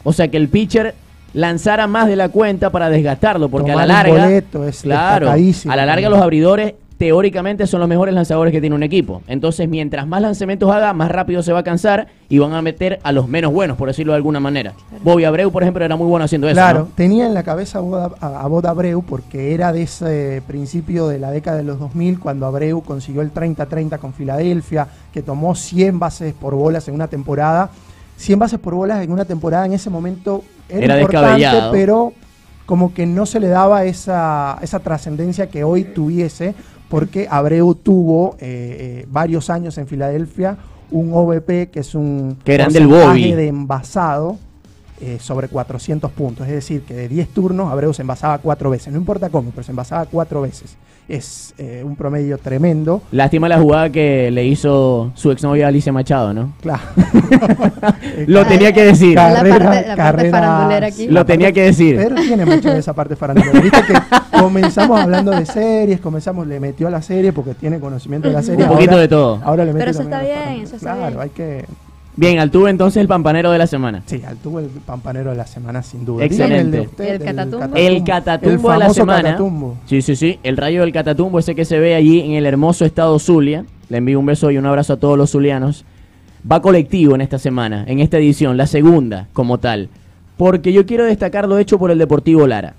[0.03, 0.95] O sea, que el pitcher
[1.33, 5.29] lanzara más de la cuenta para desgastarlo, porque Tomar a la larga, boleto es claro,
[5.31, 9.21] a la larga los abridores teóricamente son los mejores lanzadores que tiene un equipo.
[9.27, 12.99] Entonces, mientras más lanzamientos haga, más rápido se va a cansar y van a meter
[13.03, 14.73] a los menos buenos, por decirlo de alguna manera.
[15.03, 16.55] Bobby Abreu, por ejemplo, era muy bueno haciendo eso.
[16.55, 16.85] Claro, ¿no?
[16.95, 21.57] tenía en la cabeza a Bob, Abreu porque era de ese principio de la década
[21.57, 26.55] de los 2000 cuando Abreu consiguió el 30-30 con Filadelfia, que tomó 100 bases por
[26.55, 27.69] bolas en una temporada.
[28.17, 31.71] 100 bases por bolas en una temporada en ese momento era, Era importante, descabellado.
[31.71, 32.13] pero
[32.65, 36.53] como que no se le daba esa, esa trascendencia que hoy tuviese,
[36.89, 40.57] porque Abreu tuvo eh, eh, varios años en Filadelfia
[40.89, 43.33] un OVP que es un que eran del Bobby.
[43.33, 44.37] de envasado
[45.01, 46.47] eh, sobre 400 puntos.
[46.47, 48.93] Es decir, que de 10 turnos Abreu se envasaba cuatro veces.
[48.93, 50.75] No importa cómo, pero se envasaba cuatro veces.
[51.09, 53.01] Es eh, un promedio tremendo.
[53.11, 56.51] Lástima la jugada que le hizo su exnovia Alicia Machado, ¿no?
[56.61, 56.81] Claro.
[58.27, 59.15] Lo tenía que decir.
[59.15, 61.07] La parte- la parte farandulera aquí.
[61.07, 61.95] Lo tenía que decir.
[61.95, 63.59] Pero tiene mucho de esa parte farandulera.
[63.61, 63.93] Viste que
[64.37, 68.43] comenzamos hablando de series, comenzamos, le metió a la serie porque tiene conocimiento de la
[68.43, 68.65] serie.
[68.65, 69.39] Un poquito ahora- de todo.
[69.43, 71.21] Ahora le mete Pero eso está bien, eso está Claro, bien.
[71.21, 71.65] hay que...
[72.17, 74.01] Bien, Altuve entonces el pampanero de la semana.
[74.07, 76.25] Sí, al tuvo el pampanero de la semana sin duda.
[76.25, 76.61] Excelente.
[76.61, 77.75] El de usted, ¿El catatumbo?
[77.75, 79.21] El catatumbo de la semana.
[79.21, 79.77] catatumbo.
[79.85, 80.39] Sí, sí, sí.
[80.41, 83.65] El rayo del catatumbo, ese que se ve allí en el hermoso estado Zulia.
[83.89, 85.85] Le envío un beso y un abrazo a todos los zulianos.
[86.51, 89.89] Va colectivo en esta semana, en esta edición, la segunda como tal.
[90.37, 92.73] Porque yo quiero destacar lo hecho por el Deportivo Lara.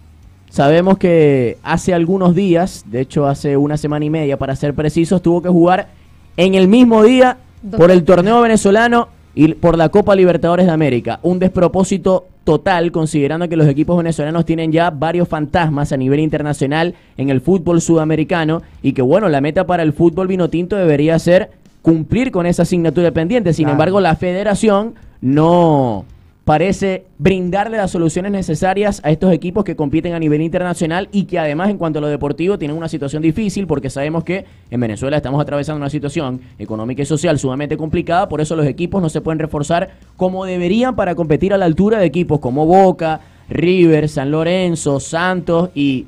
[0.51, 5.23] Sabemos que hace algunos días, de hecho hace una semana y media para ser precisos,
[5.23, 5.89] tuvo que jugar
[6.37, 7.37] en el mismo día
[7.77, 11.21] por el torneo venezolano y por la Copa Libertadores de América.
[11.23, 16.95] Un despropósito total considerando que los equipos venezolanos tienen ya varios fantasmas a nivel internacional
[17.17, 21.19] en el fútbol sudamericano y que bueno, la meta para el fútbol vino tinto debería
[21.19, 21.51] ser
[21.83, 23.53] cumplir con esa asignatura pendiente.
[23.53, 23.75] Sin Claro.
[23.75, 26.05] embargo, la federación no
[26.49, 31.39] parece brindarle las soluciones necesarias a estos equipos que compiten a nivel internacional y que
[31.39, 35.19] además en cuanto a lo deportivo tienen una situación difícil porque sabemos que en Venezuela
[35.19, 39.21] estamos atravesando una situación económica y social sumamente complicada, por eso los equipos no se
[39.21, 44.31] pueden reforzar como deberían para competir a la altura de equipos como Boca, River, San
[44.31, 46.07] Lorenzo, Santos y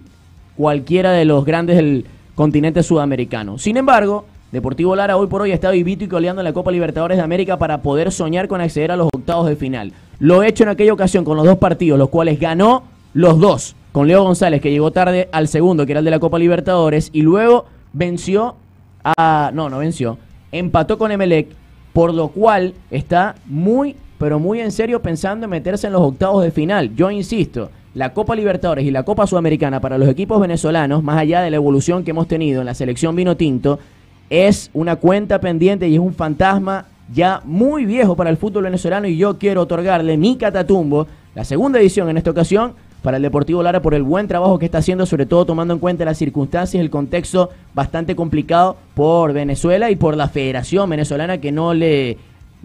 [0.57, 3.59] cualquiera de los grandes del continente sudamericano.
[3.59, 7.19] Sin embargo, Deportivo Lara hoy por hoy está vivito y coleando en la Copa Libertadores
[7.19, 9.93] de América para poder soñar con acceder a los octavos de final.
[10.21, 14.07] Lo hecho en aquella ocasión con los dos partidos, los cuales ganó los dos, con
[14.07, 17.23] Leo González que llegó tarde al segundo, que era el de la Copa Libertadores, y
[17.23, 18.55] luego venció
[19.03, 19.51] a...
[19.55, 20.19] No, no venció.
[20.53, 21.49] Empató con Emelec,
[21.95, 26.45] por lo cual está muy, pero muy en serio pensando en meterse en los octavos
[26.45, 26.95] de final.
[26.95, 31.41] Yo insisto, la Copa Libertadores y la Copa Sudamericana para los equipos venezolanos, más allá
[31.41, 33.79] de la evolución que hemos tenido en la selección vino tinto,
[34.29, 39.07] es una cuenta pendiente y es un fantasma ya muy viejo para el fútbol venezolano
[39.07, 43.63] y yo quiero otorgarle mi catatumbo, la segunda edición en esta ocasión, para el Deportivo
[43.63, 46.81] Lara por el buen trabajo que está haciendo, sobre todo tomando en cuenta las circunstancias
[46.81, 52.19] el contexto bastante complicado por Venezuela y por la Federación Venezolana que no le,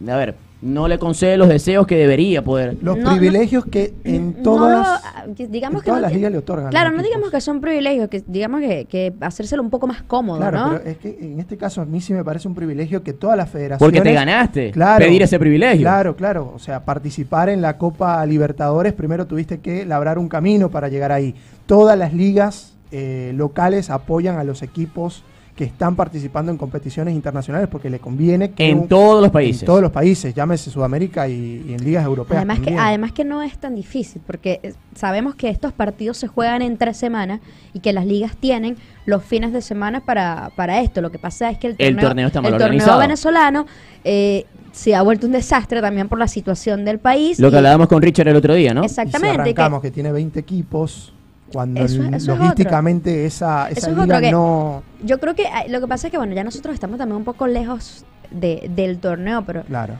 [0.07, 2.75] a ver, no le concede los deseos que debería poder.
[2.81, 5.01] Los No, privilegios que en No, todas,
[5.35, 6.69] que digamos en que todas no las ligas le otorgan.
[6.71, 10.39] Claro, no digamos que son privilegios, que digamos que, que hacérselo un poco más cómodo,
[10.39, 10.69] Claro, ¿no?
[10.79, 13.37] pero es que en este caso a mí sí me parece un privilegio que todas
[13.37, 13.79] las federaciones...
[13.79, 15.81] Porque te ganaste Claro, pedir ese privilegio.
[15.81, 16.51] Claro, claro.
[16.55, 21.11] O sea, participar en la Copa Libertadores, primero tuviste que labrar un camino para llegar
[21.11, 21.35] ahí.
[21.67, 25.23] Todas las ligas eh, locales apoyan a los equipos
[25.55, 29.61] que están participando en competiciones internacionales porque le conviene que En un- todos los países.
[29.61, 32.37] En todos los países, llámese Sudamérica y, y en ligas europeas.
[32.39, 32.79] Además que, también.
[32.85, 36.77] además que no es tan difícil, porque eh, sabemos que estos partidos se juegan en
[36.77, 37.39] tres semanas
[37.73, 40.99] y que las ligas tienen los fines de semana para, para esto.
[41.01, 43.65] Lo que pasa es que el El torneo, torneo está mal el torneo venezolano
[44.03, 47.39] eh, se ha vuelto un desastre también por la situación del país.
[47.39, 48.83] Lo que y- hablábamos con Richard el otro día, ¿no?
[48.83, 49.35] Y si Exactamente.
[49.37, 51.13] que- arrancamos que, tiene 20 equipos,
[51.51, 54.83] cuando Eso- es logísticamente esa, Eso esa es liga que- no...
[55.03, 57.23] yo creo que eh, lo que pasa es que, bueno, ya nosotros estamos también un
[57.23, 59.93] poco lejos de- del torneo, pero Claro.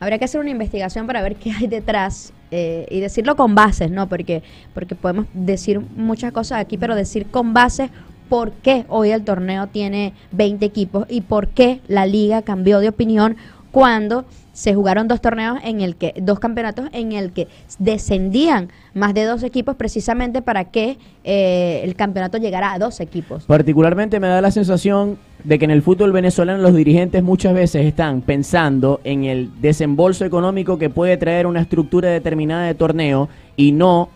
[0.00, 3.90] Habría que hacer una investigación para ver qué hay detrás eh, y decirlo con bases,
[3.90, 4.08] ¿no?
[4.08, 7.90] Porque, porque podemos decir muchas cosas aquí, pero decir con bases
[8.28, 12.88] por qué hoy el torneo tiene 20 equipos y por qué la liga cambió de
[12.90, 13.36] opinión
[13.72, 14.24] cuando
[14.58, 17.46] se jugaron dos torneos en el que, dos campeonatos en el que
[17.78, 23.44] descendían más de dos equipos precisamente para que eh, el campeonato llegara a dos equipos.
[23.44, 27.86] Particularmente me da la sensación de que en el fútbol venezolano los dirigentes muchas veces
[27.86, 33.70] están pensando en el desembolso económico que puede traer una estructura determinada de torneo y
[33.70, 34.08] no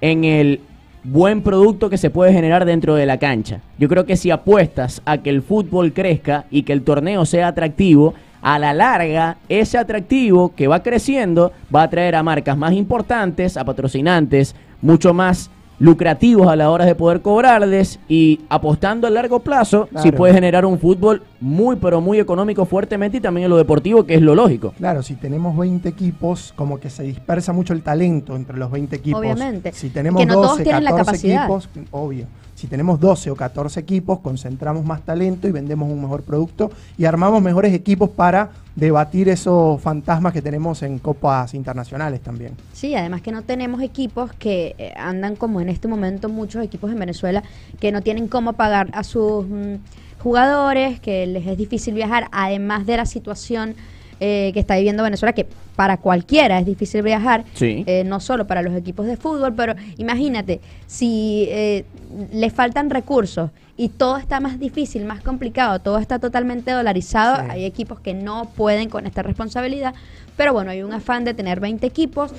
[0.00, 0.62] en el
[1.04, 3.60] buen producto que se puede generar dentro de la cancha.
[3.78, 7.48] Yo creo que si apuestas a que el fútbol crezca y que el torneo sea
[7.48, 12.72] atractivo, a la larga ese atractivo que va creciendo va a traer a marcas más
[12.72, 19.10] importantes, a patrocinantes mucho más lucrativos a la hora de poder cobrarles y apostando a
[19.10, 23.50] largo plazo, si puede generar un fútbol muy pero muy económico fuertemente y también en
[23.50, 24.74] lo deportivo que es lo lógico.
[24.76, 28.96] Claro, si tenemos 20 equipos, como que se dispersa mucho el talento entre los 20
[28.96, 29.20] equipos.
[29.20, 29.72] Obviamente.
[29.72, 31.44] Si tenemos Que no 12, todos tienen la 14 capacidad.
[31.44, 32.26] equipos, obvio.
[32.58, 37.04] Si tenemos 12 o 14 equipos, concentramos más talento y vendemos un mejor producto y
[37.04, 42.54] armamos mejores equipos para debatir esos fantasmas que tenemos en copas internacionales también.
[42.72, 46.90] Sí, además que no tenemos equipos que eh, andan como en este momento muchos equipos
[46.90, 47.44] en Venezuela
[47.78, 49.74] que no tienen cómo pagar a sus mm,
[50.18, 53.76] jugadores, que les es difícil viajar, además de la situación
[54.20, 57.84] eh, que está viviendo Venezuela, que para cualquiera es difícil viajar, Sí.
[57.86, 61.84] eh, no solo para los equipos de fútbol, pero imagínate, si eh,
[62.32, 67.48] le faltan recursos y todo está más difícil, más complicado, todo está totalmente dolarizado, Sí.
[67.50, 69.94] hay equipos que no pueden con esta responsabilidad,
[70.36, 72.32] pero bueno, hay un afán de tener 20 equipos,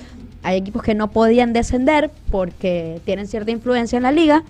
[0.43, 4.43] hay equipos que no podían descender porque tienen cierta influencia en la liga.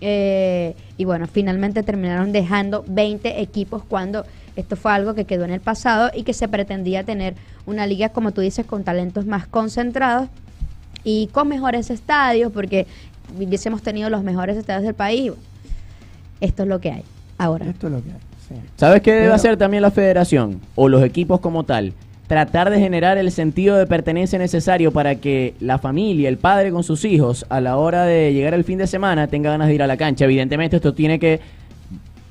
[0.00, 5.50] eh, y bueno, finalmente terminaron dejando 20 equipos cuando esto fue algo que quedó en
[5.50, 7.34] el pasado y que se pretendía tener
[7.66, 10.28] una liga, como tú dices, con talentos más concentrados
[11.02, 12.86] y con mejores estadios, porque
[13.36, 15.32] hubiésemos tenido los mejores estadios del país.
[16.40, 17.02] Esto es lo que hay
[17.38, 17.66] ahora.
[17.66, 18.16] Esto es lo que hay.
[18.48, 18.54] sí.
[18.76, 21.92] ¿Sabes qué debe Pero- hacer también la federación o los equipos como tal?
[22.26, 26.82] Tratar de generar el sentido de pertenencia necesario para que la familia, el padre con
[26.82, 29.82] sus hijos, a la hora de llegar el fin de semana, tenga ganas de ir
[29.82, 30.24] a la cancha.
[30.24, 31.40] Evidentemente esto tiene que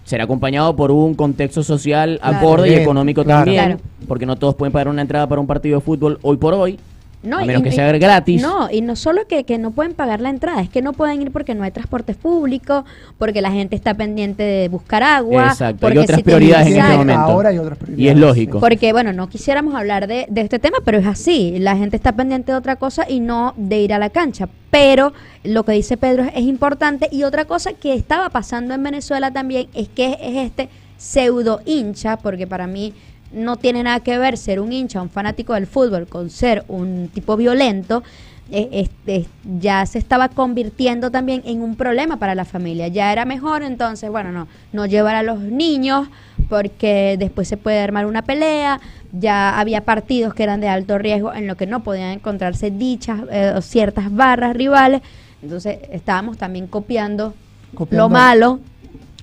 [0.04, 2.38] ser acompañado por un contexto social Claro.
[2.38, 3.46] acorde y económico claro.
[3.46, 3.80] también, Claro.
[4.08, 6.80] porque no todos pueden pagar una entrada para un partido de fútbol hoy por hoy,
[7.24, 8.42] No, a y- menos que sea gratis.
[8.42, 11.22] No, y no solo que, que no pueden pagar la entrada, es que no pueden
[11.22, 12.86] ir porque no hay transporte público,
[13.18, 15.48] porque la gente está pendiente de buscar agua.
[15.48, 17.22] Exacto, hay porque otras si prioridades en este momento.
[17.22, 18.60] Ahora hay otras Y es prioridades, lógico.
[18.60, 21.58] Porque, bueno, no quisiéramos hablar de, de este tema, pero es así.
[21.60, 24.50] La gente está pendiente de otra cosa y no de ir a la cancha.
[24.70, 27.08] Pero lo que dice Pedro es, es importante.
[27.12, 32.18] Y otra cosa que estaba pasando en Venezuela también es que es este pseudo hincha,
[32.18, 32.94] porque para mí
[33.34, 37.10] no tiene nada que ver ser un hincha, un fanático del fútbol, con ser un
[37.14, 38.04] tipo violento.
[38.52, 39.26] eh, este,
[39.60, 42.88] ya se estaba convirtiendo también en un problema para la familia.
[42.88, 46.08] Ya era mejor entonces, bueno, no, no llevar a los niños
[46.50, 48.80] porque después se puede armar una pelea.
[49.12, 53.22] Ya había partidos que eran de alto riesgo en lo que no podían encontrarse dichas
[53.32, 55.02] eh, ciertas barras rivales.
[55.42, 57.34] Entonces estábamos también copiando,
[57.74, 58.60] Copiando lo malo.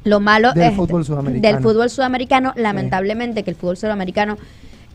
[0.05, 1.55] Lo malo del es- fútbol sudamericano.
[1.55, 4.39] Del fútbol sudamericano, lamentablemente que el fútbol sudamericano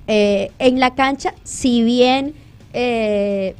[0.07, 2.33] eh, en la cancha, si bien
[2.73, 3.55] eh,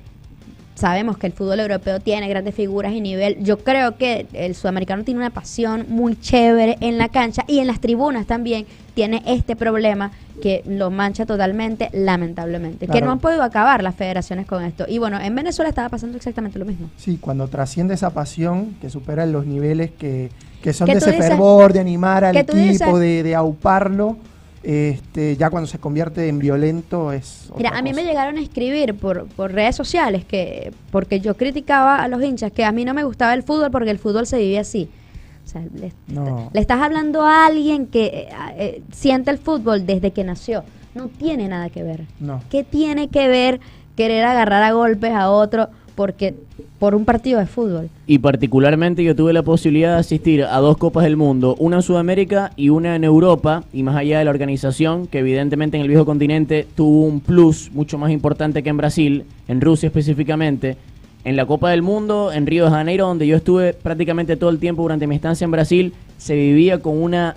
[0.76, 5.04] sabemos que el fútbol europeo tiene grandes figuras y nivel, yo creo que el sudamericano
[5.04, 9.56] tiene una pasión muy chévere en la cancha y en las tribunas también tiene este
[9.56, 12.88] problema que lo mancha totalmente, lamentablemente.
[12.88, 14.86] Que no han podido acabar las federaciones con esto.
[14.88, 16.90] Y bueno, en Venezuela estaba pasando exactamente lo mismo.
[16.98, 20.30] Sí, cuando trasciende esa pasión que supera los niveles que,
[20.66, 24.18] que son Que de ese dices- fervor, de animar al equipo, dices- de, de auparlo,
[24.64, 27.52] este, ya cuando se convierte en violento es.
[27.56, 31.98] Mira, a mí me llegaron a escribir por, por redes sociales que porque yo criticaba
[31.98, 34.40] a los hinchas que a mí no me gustaba el fútbol porque el fútbol se
[34.40, 34.90] vive así.
[35.46, 36.50] O sea, le, No.
[36.52, 40.64] le estás hablando a alguien que eh, eh, siente el fútbol desde que nació.
[40.96, 42.06] No tiene nada que ver.
[42.20, 42.42] No.
[42.50, 43.60] ¿Qué tiene que ver
[43.96, 46.36] querer agarrar a golpes a otro porque
[46.78, 47.90] por un partido de fútbol?
[48.06, 51.82] Y particularmente yo tuve la posibilidad de asistir a dos Copas del Mundo, una en
[51.82, 55.90] Sudamérica y una en Europa, y más allá de la organización, que evidentemente en el
[55.90, 60.78] viejo continente tuvo un plus mucho más importante que en Brasil, en Rusia específicamente.
[61.24, 64.60] En la Copa del Mundo, en Río de Janeiro, donde yo estuve prácticamente todo el
[64.60, 67.36] tiempo durante mi estancia en Brasil, se vivía con una,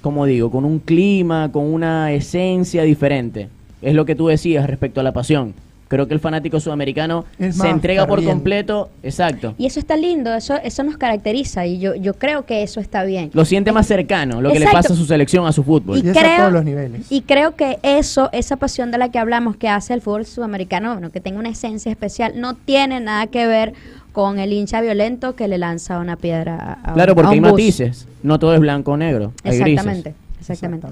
[0.00, 3.48] como digo, con un clima, con una esencia diferente.
[3.82, 5.52] Es lo que tú decías respecto a la pasión.
[5.90, 9.56] Creo que el fanático sudamericano Es se entrega por completo, exacto.
[9.58, 13.02] Y eso está lindo, eso eso nos caracteriza y yo yo creo que eso está
[13.02, 13.30] bien.
[13.32, 15.98] Lo siente más cercano, lo que le pasa a su selección, a su fútbol.
[15.98, 17.10] Y es a todos los niveles.
[17.10, 20.92] Y creo que eso, esa pasión de la que hablamos que hace el fútbol sudamericano,
[20.92, 23.72] bueno, que tenga una esencia especial, no tiene nada que ver
[24.12, 27.40] con el hincha violento que le lanza una piedra a, a Claro, a porque hay
[27.40, 27.50] bus.
[27.50, 28.06] matices.
[28.22, 29.32] No todo es blanco o negro.
[29.42, 30.50] Hay Exactamente, grises.
[30.50, 30.86] exactamente.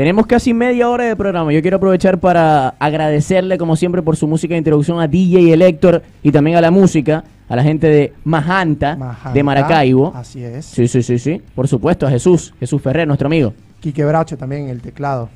[0.00, 1.52] Tenemos casi media hora de programa.
[1.52, 6.02] Yo quiero aprovechar para agradecerle, como siempre, por su música de introducción a DJ Elector
[6.22, 10.10] y también a la música, a la gente de Majanta, Majanta, de Maracaibo.
[10.16, 10.64] Así es.
[10.64, 11.42] Sí, sí, sí, sí.
[11.54, 13.52] Por supuesto, a Jesús, Jesús Ferrer, nuestro amigo.
[13.80, 15.28] Quique Bracho también en el teclado.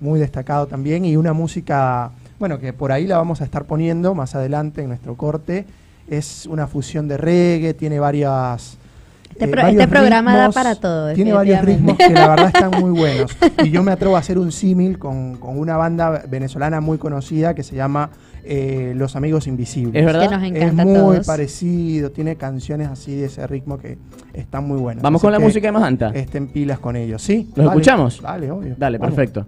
[0.00, 4.14] Muy destacado también y una música, bueno, que por ahí la vamos a estar poniendo
[4.14, 5.66] más adelante en nuestro corte.
[6.08, 8.78] Es una fusión de reggae, tiene varias...
[9.40, 12.80] Este eh, pro- este programa da para todo, Tiene varios ritmos que la verdad están
[12.80, 13.36] muy buenos.
[13.64, 17.54] Y yo me atrevo a hacer un símil con, con una banda venezolana muy conocida
[17.54, 18.10] que se llama
[18.44, 19.94] eh, Los Amigos Invisibles.
[20.00, 20.28] ¿Es verdad?
[20.28, 21.26] Que nos Es encanta a muy todos.
[21.26, 23.98] parecido, tiene canciones así de ese ritmo que
[24.34, 25.02] están muy buenas.
[25.02, 26.08] Vamos Así con la música de Majanta.
[26.14, 27.50] Estén pilas con ellos, ¿sí?
[27.54, 28.20] ¿Los escuchamos?
[28.22, 28.74] Dale, obvio.
[28.78, 29.14] Dale, Vamos.
[29.14, 29.44] perfecto.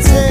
[0.00, 0.27] Para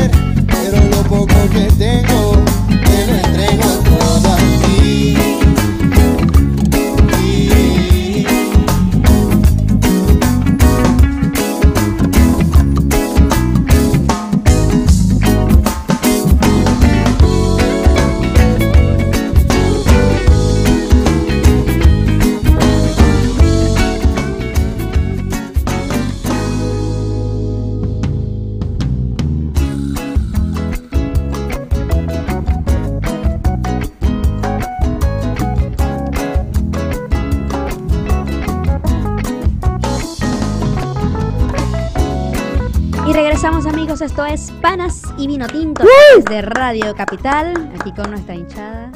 [44.18, 45.84] esto es Panas y Vino Tinto
[46.28, 48.92] de Radio Capital, aquí con nuestra hinchada.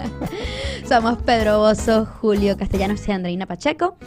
[0.88, 3.98] Somos Pedro Bozo, Julio Castellanos y Andreina Pacheco.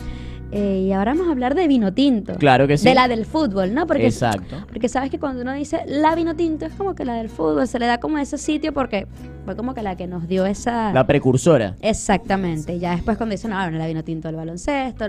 [0.52, 2.34] Eh, y ahora vamos a hablar de vino tinto.
[2.38, 2.86] Claro que sí.
[2.88, 3.86] De la del fútbol, ¿no?
[3.86, 4.66] Porque, Exacto.
[4.68, 7.68] Porque sabes que cuando uno dice la vino tinto es como que la del fútbol,
[7.68, 9.06] se le da como ese sitio porque
[9.43, 10.91] fue como que la que nos dio esa...
[10.91, 11.76] La precursora.
[11.82, 12.80] Exactamente.
[12.80, 15.06] Ya después cuando dicen, no, bueno, la vino tinto del baloncesto.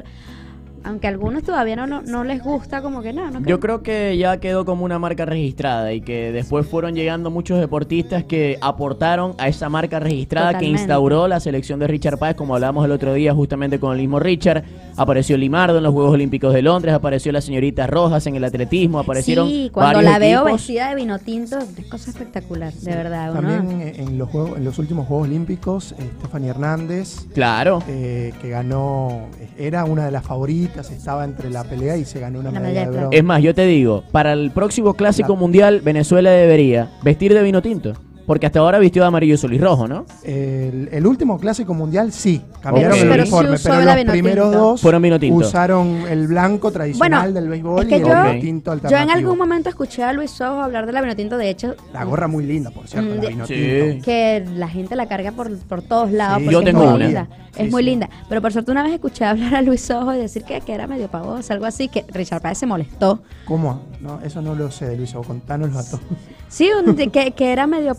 [0.87, 3.82] Aunque a algunos todavía no, no, no les gusta, como que no, no Yo creo
[3.82, 8.57] que ya quedó como una marca registrada y que después fueron llegando muchos deportistas que
[8.61, 10.74] aportaron a esa marca registrada Totalmente.
[10.76, 13.99] que instauró la selección de Richard Páez, como hablábamos el otro día justamente con el
[13.99, 14.64] mismo Richard.
[14.97, 18.99] Apareció Limardo en los Juegos Olímpicos de Londres, apareció la señorita Rojas en el atletismo,
[18.99, 20.53] aparecieron Sí, cuando varios la veo equipos.
[20.61, 23.32] vestida de vino tinto, es cosa espectacular, de verdad.
[23.32, 27.82] También en los, juegos, en los últimos Juegos Olímpicos, eh, Stephanie Hernández, Claro.
[27.89, 29.26] eh, que ganó,
[29.59, 32.91] era una de las favoritas, estaba entre la pelea y se ganó una La medalla
[32.91, 33.18] de bronce.
[33.18, 37.62] Es más, yo te digo, para el próximo clásico mundial, Venezuela debería vestir de vino
[37.62, 37.95] tinto.
[38.27, 40.05] Porque hasta ahora vistió de amarillo sol y rojo, ¿no?
[40.24, 43.03] El, el último clásico mundial sí, cambiaron Ok.
[43.05, 44.59] el Pero sí uniforme, usó pero la los vino primeros tinto.
[44.59, 45.37] dos Fueron vino tinto.
[45.47, 48.72] usaron el blanco tradicional Bueno, del béisbol es que y el yo- vino tinto Yo
[48.79, 49.12] en alternativo.
[49.18, 52.27] algún momento escuché a Luis Ojo hablar de la vino tinto, de hecho, La gorra
[52.27, 53.55] muy linda, por cierto, Mm, la de- vino Sí.
[53.55, 54.05] tinto.
[54.05, 56.39] que la gente la carga por, por todos lados.
[56.39, 57.05] Sí, porque yo es tengo muy una.
[57.05, 57.29] linda.
[57.57, 57.89] Es Sí, muy sí.
[57.91, 58.11] linda.
[58.29, 60.87] Pero por suerte una vez escuché hablar a Luis Ojo y decir que, que era
[60.87, 63.22] medio pavosa, algo así, que Richard Páez se molestó.
[63.47, 63.83] ¿Cómo?
[64.03, 66.01] No, eso no lo sé de Luis Ojo, contanoslo a todos.
[66.49, 67.95] Sí, un- de que, que era medio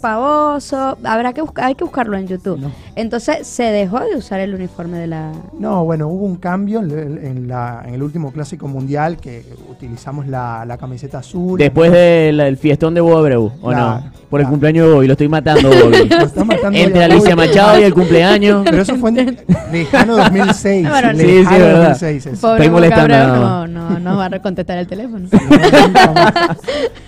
[1.04, 2.60] Habrá que buscar, hay que buscarlo en YouTube.
[2.60, 2.72] No.
[2.96, 5.32] Entonces se dejó de usar el uniforme de la.
[5.60, 6.92] No, bueno, hubo un cambio en,
[7.26, 11.58] en la- en el último clásico mundial que utilizamos la, la camiseta azul.
[11.60, 14.12] Después del fiestón de Bob Abreu, ¿o Claro, no?
[14.30, 14.50] Por el claro.
[14.50, 16.10] cumpleaños de Bobby, lo estoy matando, Bobby.
[16.10, 17.48] Lo está matando Entre Alicia Bobby.
[17.48, 18.64] Machado y el cumpleaños.
[18.66, 19.38] Pero eso fue en
[19.72, 20.90] lejano 2006.
[20.90, 21.90] Bueno, sí, sí, lejano verdad.
[21.90, 22.42] 2006 eso.
[22.42, 25.28] Pobre Estoy molestando no, no, no va a contestar el teléfono.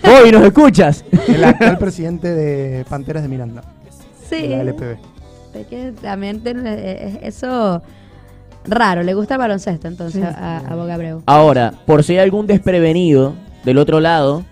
[0.02, 1.04] Bobby, ¿nos escuchas?
[1.28, 3.62] El actual presidente de Panteras de Miranda,
[4.28, 4.42] Sí.
[4.42, 4.98] de la LPB.
[5.54, 7.80] Es que también tiene- eh, es eso
[8.66, 9.02] raro.
[9.02, 10.34] Le gusta el baloncesto entonces Sí.
[10.38, 11.22] a, a Boca Abreu.
[11.26, 13.32] Ahora, por si hay algún desprevenido
[13.64, 14.44] del otro lado,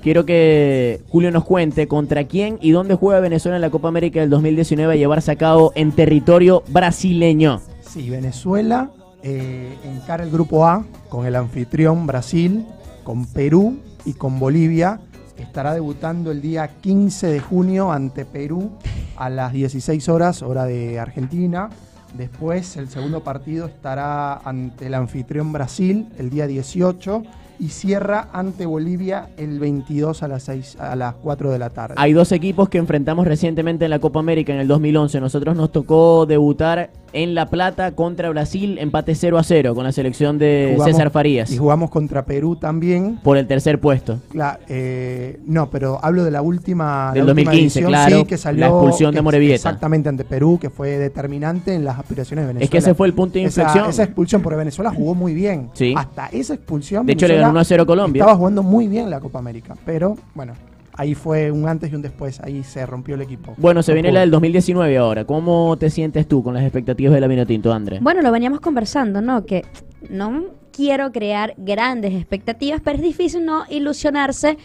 [0.00, 4.20] quiero que Julio nos cuente contra quién y dónde juega Venezuela en la Copa América
[4.20, 7.60] del 2019 a llevarse a cabo en territorio brasileño.
[7.80, 8.90] Sí, Venezuela
[9.24, 12.64] eh, encara el grupo A con el anfitrión Brasil,
[13.02, 15.00] con Perú y con Bolivia.
[15.48, 18.70] Estará debutando el día 15 de junio ante Perú
[19.16, 21.70] a las 16 horas, hora de Argentina.
[22.12, 27.22] Después, el segundo partido estará ante el anfitrión Brasil el día 18
[27.58, 31.94] y cierra ante Bolivia el 22 a las, 6, a las 4 de la tarde.
[31.96, 35.18] Hay dos equipos que enfrentamos recientemente en la Copa América en el 2011.
[35.18, 39.92] Nosotros nos tocó debutar en La Plata contra Brasil, empate 0 a 0 con la
[39.92, 43.18] selección de Jugamos- César Farías Y jugamos contra Perú también.
[43.22, 44.18] por el tercer puesto.
[44.32, 47.12] Cla- eh, no, pero hablo de la última.
[47.14, 49.54] Del la última 2015, edición, claro, sí, que salió, la expulsión de que- Morevieta.
[49.54, 52.64] Exactamente, ante Perú, que fue determinante en las aspiraciones de Venezuela.
[52.64, 53.90] Es que ese fue el punto de Esa- inflexión.
[53.90, 55.70] Esa, expulsión, porque Venezuela jugó muy bien.
[55.74, 55.94] Sí.
[55.96, 57.06] Hasta esa expulsión.
[57.06, 58.20] De hecho, le ganó 1 a 0 Colombia.
[58.20, 60.52] Estaba jugando muy bien la Copa América, pero bueno,
[60.98, 63.54] ahí fue un antes y un después, ahí se rompió el equipo.
[63.56, 64.14] Bueno, se No viene pudo.
[64.14, 65.24] la del 2019 ahora.
[65.24, 67.98] ¿Cómo te sientes tú con las expectativas de la Vinotinto, André?
[68.02, 69.46] Bueno, lo veníamos conversando, ¿no?
[69.46, 69.64] Que
[70.10, 74.58] no quiero crear grandes expectativas, pero es difícil no ilusionarse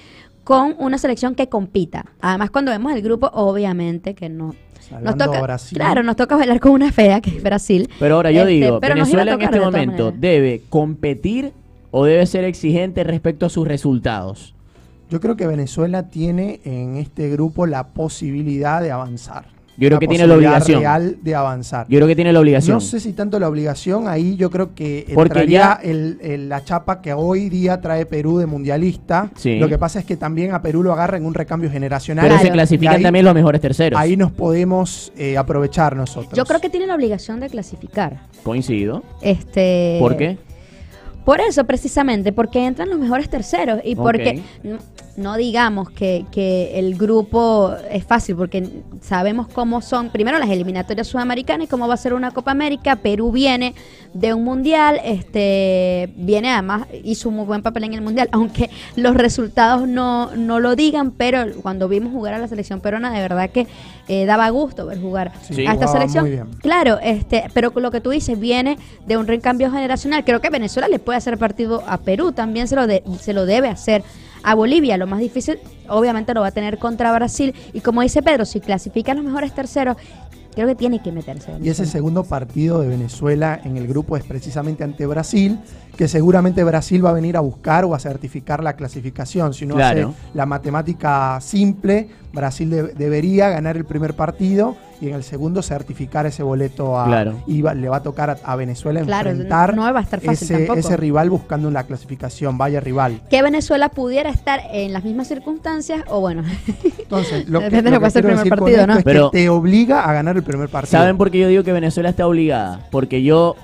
[0.44, 2.06] con una selección que compita.
[2.20, 4.54] Además, cuando vemos el grupo, obviamente que no.
[5.02, 5.78] Nos toca, a Brasil.
[5.78, 7.90] claro, nos toca bailar con una fea que es Brasil.
[8.00, 10.62] Pero ahora yo Este, digo, pero nos iba a Venezuela en este de momento debe
[10.70, 11.54] competir
[11.90, 14.54] o debe ser exigente respecto a sus resultados.
[15.10, 19.46] Yo creo que Venezuela tiene en este grupo la posibilidad de avanzar.
[19.76, 20.82] Yo creo que tiene la obligación.
[20.82, 21.88] real de avanzar.
[21.90, 22.76] Yo creo que tiene la obligación.
[22.76, 26.48] No sé si tanto la obligación, ahí yo creo que Porque entraría ya- el- el-
[26.48, 29.32] la chapa que hoy día trae Perú de mundialista.
[29.36, 29.58] Sí.
[29.58, 32.24] Lo que pasa es que también a Perú lo agarra en un recambio generacional.
[32.28, 34.00] Pero se clasifican ahí- también los mejores terceros.
[34.00, 36.34] Ahí nos podemos eh, aprovechar nosotros.
[36.38, 38.28] Yo creo que tiene la obligación de clasificar.
[38.44, 39.02] Coincido.
[39.24, 40.38] Este, ¿Por qué?
[41.26, 44.42] Por eso, precisamente, porque entran los mejores terceros y porque
[45.16, 48.68] no digamos que, que el grupo es fácil, porque
[49.02, 52.96] sabemos cómo son, primero las eliminatorias sudamericanas y cómo va a ser una Copa América.
[52.96, 53.76] Perú viene
[54.14, 58.70] de un mundial, este viene además, hizo un muy buen papel en el mundial, aunque
[58.96, 63.22] los resultados no, no lo digan, pero cuando vimos jugar a la selección peruana, de
[63.22, 63.68] verdad que
[64.08, 66.50] eh, daba gusto ver jugar Sí, a esta selección.
[66.60, 70.24] Claro, este, pero con lo que tú dices viene de un recambio generacional.
[70.26, 73.46] Creo que Venezuela le puede hacer partido a Perú, también se lo, de- se lo
[73.46, 74.04] debe hacer
[74.44, 74.98] a Bolivia.
[74.98, 77.54] Lo más difícil, obviamente, lo va a tener contra Brasil.
[77.74, 79.98] Y como dice Pedro, si clasifican los mejores terceros,
[80.54, 81.52] creo que tiene que meterse.
[81.62, 85.58] Y ese segundo partido de Venezuela en el grupo es precisamente ante Brasil,
[85.98, 89.54] que seguramente Brasil va a venir a buscar o a certificar la clasificación.
[89.54, 90.10] Si Claro.
[90.10, 95.62] hace la matemática simple, Brasil de- debería ganar el primer partido y en el segundo
[95.62, 97.44] certificar ese boleto a Claro.
[97.46, 100.20] y va- le va a tocar a, a Venezuela Claro, enfrentar no va a estar
[100.20, 103.22] fácil ese, rival buscando la clasificación, vaya rival.
[103.30, 106.44] Que Venezuela pudiera estar en las mismas circunstancias, o bueno,
[107.00, 108.98] Entonces, lo que, Depende de lo que pase el primer partido, ¿no?
[108.98, 111.00] es Pero- que te obliga a ganar el primer partido.
[111.00, 112.80] ¿Saben por qué yo digo que Venezuela está obligada?
[112.92, 113.56] Porque yo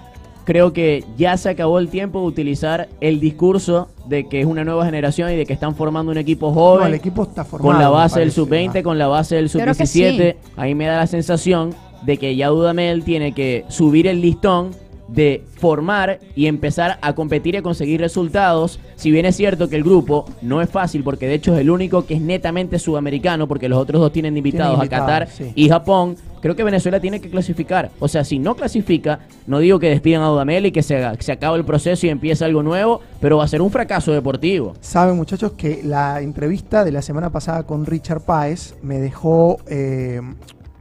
[0.45, 4.63] creo que ya se acabó el tiempo de utilizar el discurso de que es una
[4.63, 6.87] nueva generación y de que están formando un equipo No, joven.
[6.87, 7.71] el equipo está formado.
[7.73, 8.41] con la base del parece.
[8.41, 10.35] sub-20, con la base del Creo que sub-17.
[10.57, 11.73] Ahí me da la sensación
[12.03, 14.71] de que ya Dudamel tiene que subir el listón
[15.13, 18.79] de formar y empezar a competir y a conseguir resultados.
[18.95, 21.69] Si bien es cierto que el grupo no es fácil, porque de hecho es el
[21.69, 25.51] único que es netamente sudamericano, porque los otros dos tienen invitados, Tienen a Qatar sí.
[25.55, 26.15] y Japón.
[26.41, 27.89] Creo que Venezuela tiene que clasificar.
[27.99, 31.17] O sea, si no clasifica, no digo que despidan a Dudamel y que se, haga-
[31.17, 34.13] que se acabe el proceso y empiece algo nuevo, pero va a ser un fracaso
[34.13, 34.73] deportivo.
[34.79, 40.21] Saben, muchachos, que la entrevista de la semana pasada con Richard Páez me dejó eh,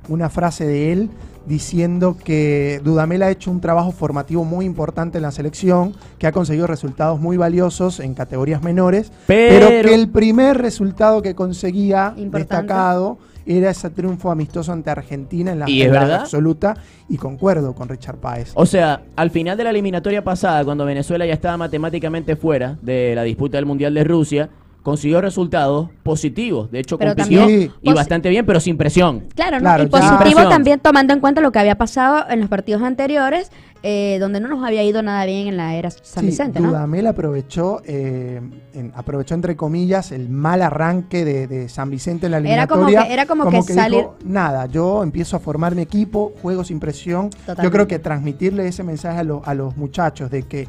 [0.08, 1.10] una frase de él
[1.48, 6.32] diciendo que Dudamel ha hecho un trabajo formativo muy importante en la selección, que ha
[6.32, 12.14] conseguido resultados muy valiosos en categorías menores, pero, Pero- que el primer resultado que conseguía
[12.16, 12.38] Importante.
[12.38, 16.20] destacado era ese triunfo amistoso ante Argentina en la ¿Y es verdad?
[16.20, 16.76] absoluta
[17.08, 18.50] y concuerdo con Richard Páez.
[18.54, 23.14] O sea, al final de la eliminatoria pasada, cuando Venezuela ya estaba matemáticamente fuera de
[23.14, 24.50] la disputa del Mundial de Rusia,
[24.88, 26.70] consiguió resultados positivos.
[26.70, 29.24] De hecho, Pero compitió también- y bastante bien, pero sin presión.
[29.34, 29.60] Claro, ¿no?
[29.62, 33.50] Claro, y positivo también tomando en cuenta lo que había pasado en los partidos anteriores,
[33.82, 36.68] eh, donde no nos había ido nada bien en la era San Sí, Vicente, ¿no?
[36.70, 38.40] Dudamel aprovechó, eh,
[38.74, 42.82] en- aprovechó entre comillas el mal arranque de, de San Vicente en la Era como
[42.88, 43.06] eliminatoria.
[43.06, 46.80] que- era como que salir- dijo, nada, yo empiezo a formar mi equipo, juego sin
[46.80, 47.30] presión.
[47.62, 50.66] Yo creo que transmitirle ese mensaje a, los- a los muchachos de que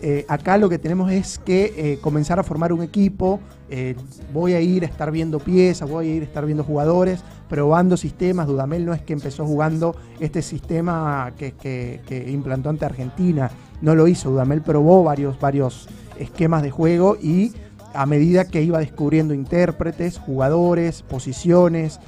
[0.00, 3.40] eh, acá lo que tenemos es que eh, comenzar a formar un equipo.
[3.70, 3.94] Eh,
[4.32, 7.96] voy a ir a estar viendo piezas, voy a ir a estar viendo jugadores, probando
[7.96, 8.46] sistemas.
[8.46, 13.50] Dudamel no es que empezó jugando este sistema que, que- que implantó ante Argentina,
[13.80, 14.30] no lo hizo.
[14.30, 15.88] Dudamel probó varios, varios
[16.18, 17.52] esquemas de juego y
[17.94, 22.00] a medida que iba descubriendo intérpretes, jugadores, posiciones,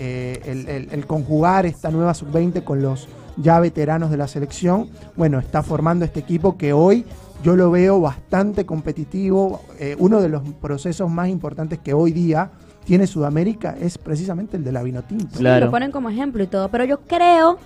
[0.00, 5.62] eh, el conjugar esta nueva sub-20 con los ya veteranos de la selección, bueno, está
[5.62, 7.06] formando este equipo que hoy
[7.42, 9.62] yo lo veo bastante competitivo.
[9.78, 12.50] Eh, uno de los procesos más importantes que hoy día
[12.84, 15.28] tiene Sudamérica es precisamente el de la Vinotinto.
[15.32, 15.66] Sí, Claro.
[15.66, 17.58] Lo ponen como ejemplo y todo, pero yo creo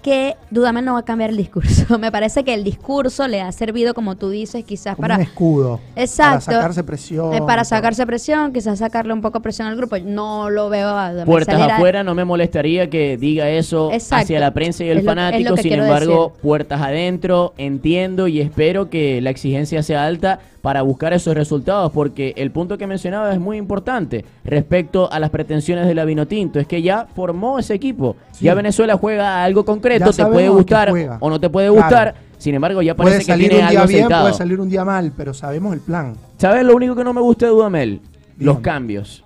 [0.00, 1.98] que Dudamel no va a cambiar el discurso.
[1.98, 5.16] Me parece que el discurso le ha servido, como tú dices, quizás Como para...
[5.16, 5.80] un escudo.
[5.96, 6.46] Exacto.
[6.46, 7.34] Para sacarse presión.
[7.34, 9.96] eh, para sacarse presión, quizás sacarle un poco presión al grupo.
[9.98, 13.90] No lo veo a Dudamel Puertas salir a- afuera, no me molestaría que diga eso
[13.92, 14.24] Exacto.
[14.24, 15.56] hacia la prensa y el Es lo- es lo fanático.
[15.58, 16.42] Sin embargo, decir.
[16.42, 22.34] puertas adentro, entiendo y espero que la exigencia sea alta para buscar esos resultados, porque
[22.36, 26.58] el punto que mencionaba es muy importante respecto a las pretensiones de la Vinotinto.
[26.60, 28.14] Es que ya formó ese equipo.
[28.32, 28.44] Sí.
[28.44, 31.82] Ya Venezuela juega a algo concreto, Ya te puede gustar o no te puede Claro.
[31.82, 32.14] gustar.
[32.38, 34.22] Sin embargo, ya Puede parece que tiene un día algo bien, aceitado.
[34.24, 36.14] puede salir un día mal, pero sabemos el plan.
[36.38, 38.00] ¿Sabes lo único que no me gusta de Dudamel?
[38.38, 39.24] Los cambios.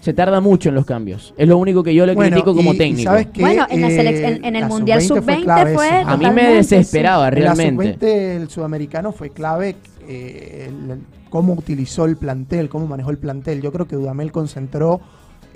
[0.00, 1.34] se tarda mucho en los cambios.
[1.36, 3.10] Es lo único que yo le Bueno, critico como y- y técnico.
[3.10, 3.40] ¿sabes qué?
[3.40, 5.88] Bueno, en la Eh, en- en el la Mundial sub-20 sub-20 clave fue.
[6.06, 7.94] A mí me desesperaba En la realmente.
[7.94, 9.74] sub-20 el sudamericano fue clave
[10.08, 13.60] eh, el- cómo utilizó el plantel, cómo manejó el plantel.
[13.60, 15.00] Yo creo que Dudamel concentró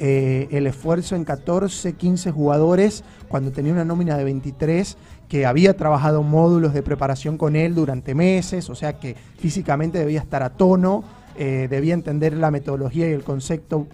[0.03, 4.97] eh, el esfuerzo en 14, 15 jugadores cuando tenía una nómina de 23
[5.29, 10.21] que había trabajado módulos de preparación con él durante meses, o sea que físicamente debía
[10.21, 11.05] estar a tono,
[11.37, 13.87] eh, debía entender la metodología y el concepto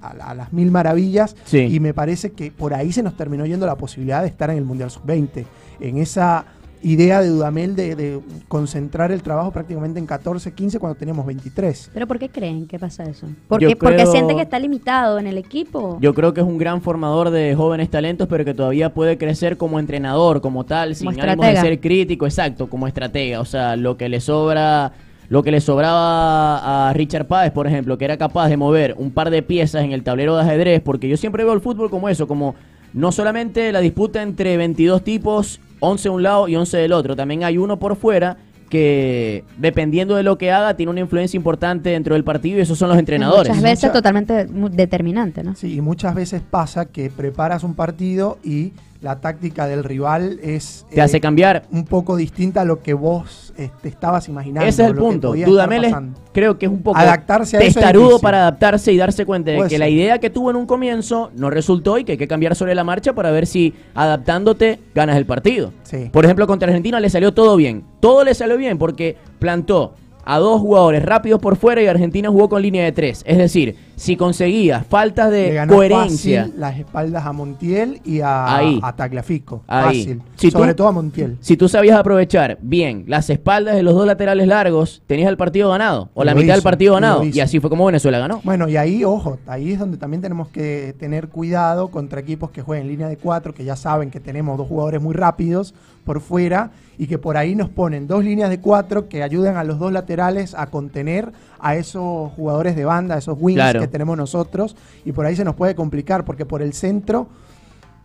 [0.00, 1.58] a, la- a las mil maravillas Sí.
[1.58, 4.58] y me parece que por ahí se nos terminó yendo la posibilidad de estar en
[4.58, 5.44] el Mundial Sub-20,
[5.80, 6.44] en esa
[6.82, 11.90] idea de Dudamel de, de concentrar el trabajo prácticamente en 14, 15 cuando teníamos 23.
[11.92, 13.26] ¿Pero por qué creen que pasa eso?
[13.48, 15.98] ¿Por qué- Porque creo- sienten que está limitado en el equipo.
[16.00, 19.56] Yo creo que es un gran formador de jóvenes talentos, pero que todavía puede crecer
[19.56, 23.40] como entrenador, como tal, sin ánimo de ser crítico, exacto, como estratega.
[23.40, 24.92] O sea, lo que le sobra,
[25.28, 29.10] lo que le sobraba a Richard Páez, por ejemplo, que era capaz de mover un
[29.10, 32.08] par de piezas en el tablero de ajedrez, porque yo siempre veo el fútbol como
[32.08, 32.54] eso, como
[32.94, 37.14] no solamente la disputa entre 22 tipos, 11 de un lado y 11 del otro,
[37.16, 38.36] también hay uno por fuera
[38.68, 42.76] que dependiendo de lo que haga tiene una influencia importante dentro del partido y esos
[42.78, 43.48] son los entrenadores.
[43.48, 45.54] Muchas veces Mucha- totalmente determinante, ¿no?
[45.54, 50.84] Sí, y muchas veces pasa que preparas un partido y la táctica del rival es
[50.90, 54.68] Te hace cambiar un poco distinta a lo que vos eh, te estabas imaginando.
[54.68, 55.34] Ese es el punto.
[55.34, 55.94] Dudamel es-
[56.32, 59.88] creo que es un poco Adaptarse testarudo para adaptarse y darse cuenta de que la
[59.88, 62.82] idea que tuvo en un comienzo no resultó y que hay que cambiar sobre la
[62.84, 65.72] marcha para ver si adaptándote ganas el partido.
[65.82, 66.08] Sí.
[66.12, 67.84] Por ejemplo, contra Argentina le salió todo bien.
[68.00, 69.94] Todo le salió bien porque plantó
[70.24, 73.22] a dos jugadores rápidos por fuera y Argentina jugó con línea de tres.
[73.26, 78.78] Es decir, si conseguía faltas de coherencia, fácil las espaldas a Montiel y a, Ahí.
[78.82, 79.62] a Tagliafico.
[79.66, 79.98] Ahí.
[80.04, 80.22] Fácil.
[80.36, 81.36] Si Sobre tú- todo a Montiel.
[81.40, 85.70] si tú sabías aprovechar bien las espaldas de los dos laterales largos, tenías el partido
[85.70, 87.24] ganado o la lo mitad del partido ganado.
[87.24, 88.40] Y así fue como Venezuela ganó.
[88.44, 92.62] Bueno, y ahí, ojo, ahí es donde también tenemos que tener cuidado contra equipos que
[92.62, 95.74] jueguen en línea de cuatro, que ya saben que tenemos dos jugadores muy rápidos
[96.04, 99.64] por fuera y que por ahí nos ponen dos líneas de cuatro que ayudan a
[99.64, 103.80] los dos laterales a contener a esos jugadores de banda, a esos wings Claro.
[103.80, 107.28] que tenemos nosotros y por ahí se nos puede complicar porque por el centro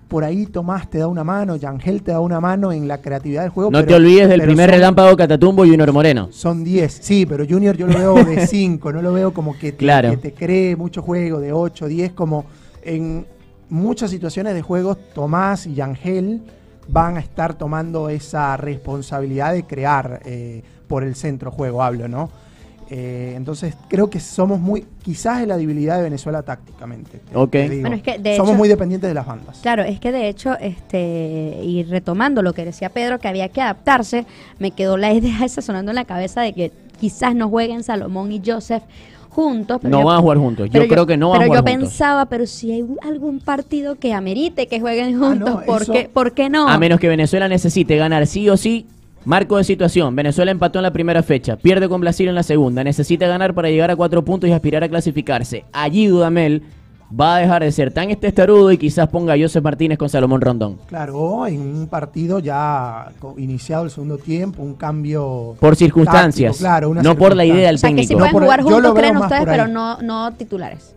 [0.08, 3.42] por ahí Tomás te da una mano, Yangel te da una mano en la creatividad
[3.44, 3.72] del juego.
[3.72, 6.28] No pero- te olvides del primer son- relámpago Catatumbo Junior Moreno.
[6.32, 9.72] son 10, sí, pero Junior yo lo veo de 5, no lo veo como que
[9.72, 10.12] te, Claro.
[10.12, 12.46] que te cree mucho juego, de 8, 10, como
[12.84, 13.26] en
[13.70, 16.42] muchas situaciones de juegos Tomás y Yangel
[16.88, 22.30] van a estar tomando esa responsabilidad de crear eh, por el centro juego, hablo, ¿no?
[22.96, 27.18] Eh, entonces creo que somos muy, quizás es la debilidad de Venezuela tácticamente.
[27.28, 27.50] te- Ok.
[27.50, 27.82] te digo.
[27.82, 29.58] Bueno, es que de somos hecho- muy dependientes de las bandas.
[29.64, 33.62] Claro, es que de hecho, este, y retomando lo que decía Pedro, que había que
[33.62, 34.28] adaptarse,
[34.60, 38.32] me quedó la idea esa sonando en la cabeza de que quizás no jueguen Salomón
[38.32, 38.84] y Joseph
[39.30, 39.80] juntos.
[39.82, 40.68] pero No yo- van a jugar juntos.
[40.68, 41.90] Yo pero creo que no van a Pero jugar yo juntos.
[41.90, 45.94] pensaba, pero si hay algún partido que amerite que jueguen Ah, juntos, no, ¿por, eso-
[45.94, 46.68] qué, ¿por qué no?
[46.70, 48.86] A menos que Venezuela necesite ganar sí o sí.
[49.26, 50.16] Marco de situación.
[50.16, 51.56] Venezuela empató en la primera fecha.
[51.56, 52.84] Pierde con Brasil en la segunda.
[52.84, 55.64] Necesita ganar para llegar a cuatro puntos y aspirar a clasificarse.
[55.72, 56.64] Allí Dudamel
[57.20, 60.42] va a dejar de ser tan testarudo y quizás ponga a Joseph Martínez con Salomón
[60.42, 60.78] Rondón.
[60.88, 66.54] Claro, en un partido ya iniciado el segundo tiempo, un cambio Por circunstancias.
[66.54, 68.08] táctico, claro, una no por la idea del o sea, que técnico.
[68.08, 70.96] sí No, pueden jugar juntos, creen ustedes, pero no, no titulares.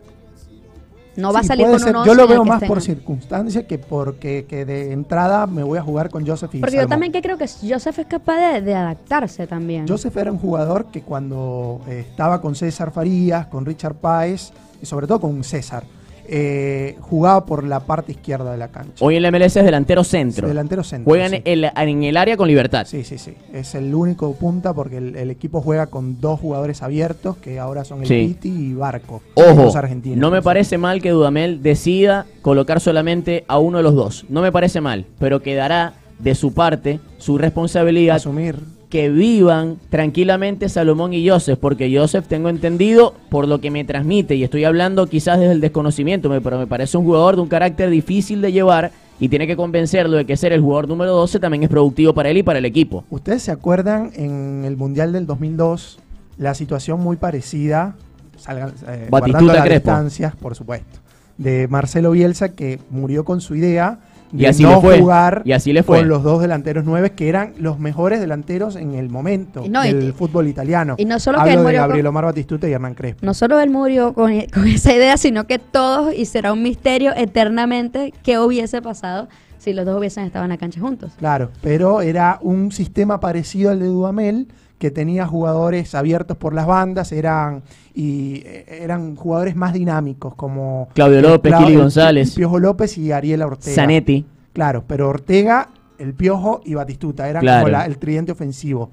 [1.17, 1.89] No va a salir con ser.
[1.89, 5.81] uno Yo lo veo más por circunstancia que porque que de entrada me voy a
[5.81, 8.75] jugar con Joseph y Porque yo también que creo que Joseph es capaz de, de
[8.75, 9.87] adaptarse también.
[9.87, 14.51] Joseph era un jugador que cuando eh, estaba con César Farías, con Richard Páez
[14.81, 15.83] y sobre todo con César,
[16.27, 19.03] eh, jugaba por la parte izquierda de la cancha.
[19.03, 20.47] Hoy en la MLS es delantero centro.
[20.47, 21.09] Delantero centro.
[21.09, 21.41] Juegan sí.
[21.45, 22.85] en el área con libertad.
[22.85, 23.33] Sí, sí, sí.
[23.53, 27.83] Es el único punta porque el, el equipo juega con dos jugadores abiertos que ahora
[27.85, 28.27] son el Sí.
[28.27, 29.21] Piti y Barco.
[29.35, 30.17] Ojo, argentinos.
[30.17, 34.25] no me parece mal que Dudamel decida colocar solamente a uno de los dos.
[34.29, 38.55] No me parece mal, pero quedará de su parte su responsabilidad asumir.
[38.89, 44.35] Que vivan tranquilamente Salomón y Joseph, porque Joseph tengo entendido por lo que me transmite,
[44.35, 47.89] y estoy hablando quizás desde el desconocimiento, pero me parece un jugador de un carácter
[47.89, 51.63] difícil de llevar y tiene que convencerlo de que ser el jugador número 12 también
[51.63, 53.03] es productivo para él y para el equipo.
[53.09, 55.99] ¿Ustedes se acuerdan en el Mundial del 2002
[56.37, 57.95] la situación muy parecida,
[58.37, 60.99] salgan, eh, guardando las distancias, por supuesto,
[61.37, 63.99] de Marcelo Bielsa que murió con su idea
[64.33, 65.99] Y de así no le fue, jugar y así le fue.
[65.99, 70.13] con los dos delanteros nueve que eran los mejores delanteros en el momento y- del
[70.13, 70.95] fútbol italiano.
[70.97, 73.25] y no solo que Hablo él de murió Gabriel con- Omar Batistuta y Hernán Crespo.
[73.25, 77.13] No solo él murió con, con esa idea, sino que todos, y será un misterio
[77.15, 79.27] eternamente, qué hubiese pasado
[79.59, 81.13] si los dos hubiesen estado en la cancha juntos.
[81.17, 84.47] Claro, pero era un sistema parecido al de Dudamel
[84.77, 87.63] que tenía jugadores abiertos por las bandas, eran
[87.95, 92.35] y eh, eran jugadores más dinámicos como Claudio López, Clau- Kili González.
[92.35, 93.75] Piojo López y Ariel Ortega.
[93.75, 94.25] Zanetti.
[94.53, 97.63] Claro, pero Ortega, el Piojo y Batistuta eran Claro.
[97.63, 98.89] como la- el tridente ofensivo.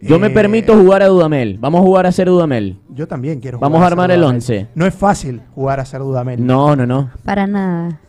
[0.00, 1.56] Yo me Eh, permito jugar a Dudamel.
[1.58, 2.78] Vamos a jugar a ser Dudamel.
[2.90, 4.36] Yo también quiero Vamos jugar a armar el Dudamel.
[4.36, 4.66] once.
[4.74, 6.44] No es fácil jugar a ser Dudamel.
[6.46, 7.10] No, no, no.
[7.24, 8.00] Para nada.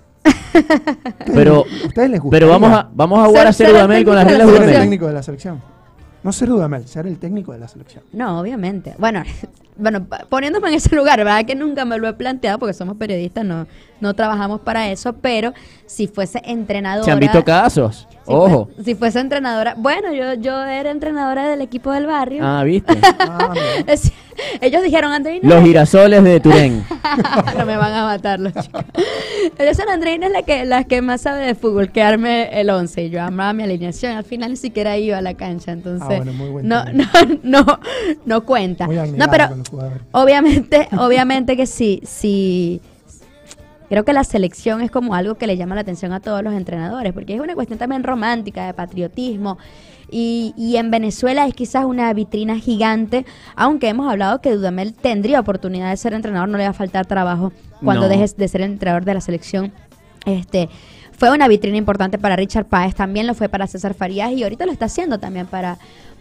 [1.33, 2.35] Pero, ¿Ustedes les gusta?
[2.37, 4.47] pero vamos a, vamos a jugar Ser- a ser ser el Dudamel con las reglas
[4.47, 4.73] Dudamel.
[4.73, 5.61] técnico de la selección.
[6.27, 8.03] No ser Dudamel, ser el técnico de la selección.
[8.11, 8.93] No, obviamente.
[8.97, 9.23] Bueno,
[9.77, 11.45] bueno, poniéndome en ese lugar, ¿verdad?
[11.45, 13.67] Que nunca me lo he planteado porque somos periodistas, no,
[14.01, 15.53] no trabajamos para eso, pero
[15.85, 17.05] si fuese entrenadora...
[17.05, 18.07] Se han visto casos.
[18.09, 18.69] si Ojo.
[18.75, 19.75] fue- si fuese entrenadora...
[19.77, 22.41] Bueno, yo, yo era entrenadora del equipo del barrio.
[22.45, 22.97] Ah, viste.
[23.19, 23.53] Ah,
[24.61, 25.47] ellos dijeron, Andreina...
[25.47, 26.83] Los girasoles de Turén.
[27.57, 28.83] no me van a matar los chicos.
[29.57, 32.69] Ellos son Andreina es la que, la que más sabe de fútbol, que arme el
[32.69, 33.05] 11.
[33.05, 34.15] Y yo amaba mi alineación.
[34.15, 35.71] Al final ni siquiera iba a la cancha.
[35.71, 37.05] Entonces, Ah, bueno, muy buen no, no,
[37.43, 37.79] no,
[38.25, 38.85] no cuenta.
[38.85, 39.47] Muy No, pero
[40.11, 42.81] obviamente, obviamente que sí, sí.
[43.89, 46.53] Creo que la selección es como algo que le llama la atención a todos los
[46.53, 49.57] entrenadores, porque es una cuestión también romántica, de patriotismo.
[50.11, 55.39] Y, y en Venezuela es quizás una vitrina gigante, aunque hemos hablado que Dudamel tendría
[55.39, 57.51] oportunidad de ser entrenador, no le va a faltar trabajo
[57.83, 58.09] cuando No.
[58.09, 59.71] dejes de ser entrenador de la selección.
[60.25, 60.69] Este
[61.17, 64.65] fue una vitrina importante para Richard Páez, también lo fue para César Farías y ahorita
[64.65, 65.77] lo está haciendo también para,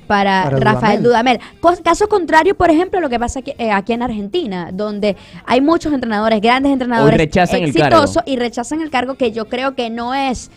[0.06, 1.38] para, Para Rafael Dudamel.
[1.60, 1.82] Dudamel.
[1.82, 5.92] Caso contrario, por ejemplo, lo que pasa aquí, eh, aquí en Argentina, donde hay muchos
[5.92, 10.50] entrenadores, grandes entrenadores exitosos y rechazan el cargo que yo creo que no es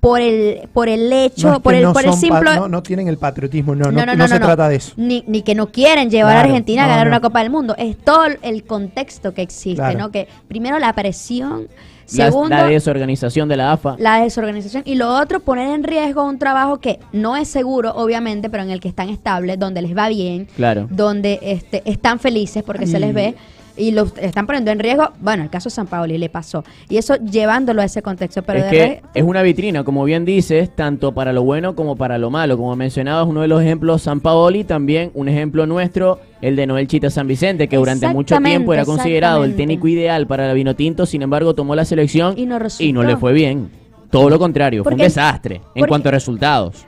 [0.00, 2.68] por el por el hecho, No es que por el no por el simple no,
[2.68, 4.92] no tienen el patriotismo, no, no, no se trata de eso.
[4.96, 7.10] Ni, ni que no quieren llevar Claro, a Argentina a no, ganar no.
[7.12, 7.74] una Copa del Mundo.
[7.78, 9.98] Es todo el contexto que existe, Claro.
[9.98, 10.10] ¿no?
[10.10, 11.68] Que primero la presión,
[12.06, 13.96] segundo la desorganización de la AFA.
[13.98, 18.48] la desorganización y lo otro, poner en riesgo un trabajo que no es seguro, obviamente,
[18.48, 20.86] pero en el que están estables, donde les va bien, Claro.
[20.90, 23.34] donde este, están felices porque se les ve
[23.76, 25.10] y lo están poniendo en riesgo.
[25.20, 26.64] Bueno, el caso de San Paoli le pasó.
[26.88, 28.42] Y eso llevándolo a ese contexto.
[28.42, 31.74] Pero es de que re- es una vitrina, como bien dices, tanto para lo bueno
[31.76, 32.56] como para lo malo.
[32.56, 36.86] Como mencionabas, uno de los ejemplos, San Paoli, también un ejemplo nuestro, el de Noel
[36.88, 41.06] Chita San Vicente, que durante mucho tiempo era considerado el técnico ideal para la Vinotinto,
[41.06, 42.84] sin embargo tomó la selección Y no resultó.
[42.84, 43.68] y no le fue bien.
[44.10, 46.86] Todo lo contrario, fue un Porque- desastre en cuanto a resultados.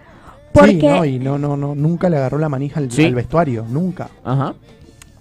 [0.52, 3.04] porque, Sí, no, y no, no, no, nunca le agarró la manija al, Sí.
[3.04, 4.08] al vestuario, nunca.
[4.24, 4.54] Ajá.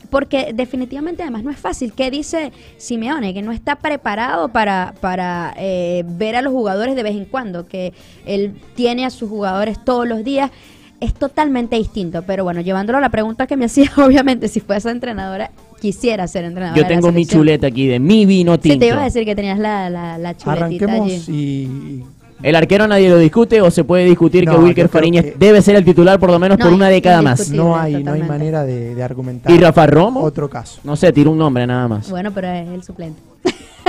[0.09, 1.93] Porque definitivamente además no es fácil.
[1.93, 3.33] ¿Qué dice Simeone?
[3.33, 7.67] Que no está preparado para, para eh, ver a los jugadores de vez en cuando,
[7.67, 7.93] que
[8.25, 10.51] él tiene a sus jugadores todos los días.
[10.99, 14.89] Es totalmente distinto, pero bueno, llevándolo a la pregunta que me hacía, obviamente, si fuese
[14.89, 16.81] entrenadora, quisiera ser entrenadora.
[16.81, 18.73] Yo tengo mi chuleta aquí de mi vino tinto.
[18.73, 21.23] Sí, te iba a decir que tenías la, la, la chuletita Arranquemos allí.
[21.27, 22.16] y...
[22.43, 25.61] ¿El arquero nadie lo discute o se puede discutir No, que Wilker Fariñez que- debe
[25.61, 27.49] ser el titular por lo menos No, por una década más?
[27.49, 29.51] No hay, no hay manera de, de argumentar.
[29.51, 30.21] ¿Y Rafa Romo?
[30.21, 30.79] Otro caso.
[30.83, 32.09] No sé, tiro un nombre nada más.
[32.09, 33.19] Bueno, pero es el suplente.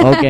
[0.01, 0.22] Ok,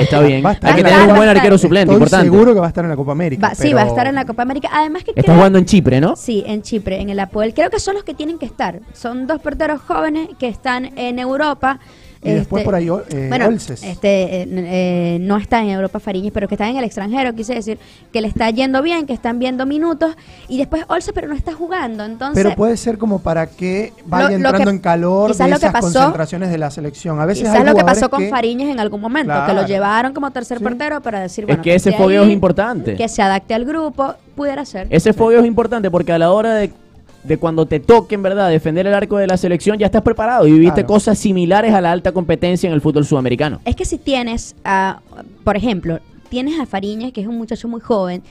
[0.00, 0.44] está bien.
[0.44, 0.50] va.
[0.50, 2.26] Hay que Va tener un buen va arquero suplente, Estoy importante.
[2.28, 3.48] seguro que va a estar en la Copa América.
[3.50, 4.68] Va- Sí, va a estar en la Copa América.
[4.72, 6.16] Además que Está creo- jugando en Chipre, ¿no?
[6.16, 7.54] Sí, en Chipre, en el Apoel.
[7.54, 8.80] Creo que son los que tienen que estar.
[8.94, 11.78] Son dos porteros jóvenes que están en Europa.
[12.24, 13.82] Y después Este, por ahí eh, bueno, Olses.
[13.82, 17.52] este, eh, eh, no está en Europa Fariñez, pero que está en el extranjero, quise
[17.54, 17.80] decir,
[18.12, 20.14] que le está yendo bien, que están viendo minutos,
[20.48, 22.40] y después Olses, pero no está jugando, entonces...
[22.40, 25.50] Pero puede ser como para que vaya Lo- lo entrando que- en calor de quizás
[25.50, 27.18] lo que esas pasó- concentraciones de la selección.
[27.20, 29.66] A veces Quizás hay lo que pasó con que- Fariñez en algún momento, que lo
[29.66, 30.64] llevaron como tercer Sí.
[30.64, 32.94] portero para decir, Es bueno, que ese fogueo es importante.
[32.94, 34.86] Que se adapte al grupo, pudiera ser.
[34.90, 36.70] Ese fogueo es importante porque a la hora de,
[37.24, 40.46] de cuando te toque, en verdad, defender el arco de la selección, ya estás preparado
[40.46, 40.88] y viviste Claro.
[40.88, 43.60] cosas similares a la alta competencia en el fútbol sudamericano.
[43.64, 45.00] Es que si tienes, a,
[45.44, 48.22] por ejemplo, tienes a Fariñas, que es un muchacho muy joven,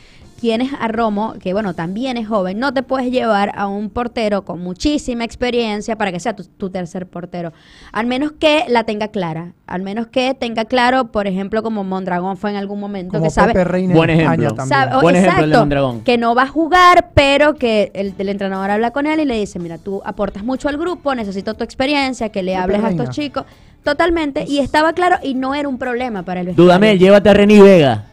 [0.41, 4.43] tienes a Romo, que bueno, también es joven, no te puedes llevar a un portero
[4.43, 7.53] con muchísima experiencia para que sea tu, tu tercer portero.
[7.93, 12.37] Al menos que la tenga clara, al menos que tenga claro, por ejemplo, como Mondragón
[12.37, 13.53] fue en algún momento, como que sabe...
[13.53, 14.47] Pepe Reina Buen ejemplo.
[14.55, 14.67] también.
[14.79, 16.01] sabe- o- Buen ejemplo el de exacto, Mondragón.
[16.01, 19.35] que no va a jugar, pero que el, el entrenador habla con él y le
[19.39, 22.89] dice, mira, tú aportas mucho al grupo, necesito tu experiencia, que le Pepe hables a
[22.89, 23.45] estos chicos.
[23.83, 26.65] Totalmente, y estaba claro y no era un problema para el vestuario.
[26.67, 28.05] Dudamel, llévate a Reni Vega.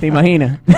[0.00, 0.58] ¿Te imaginas?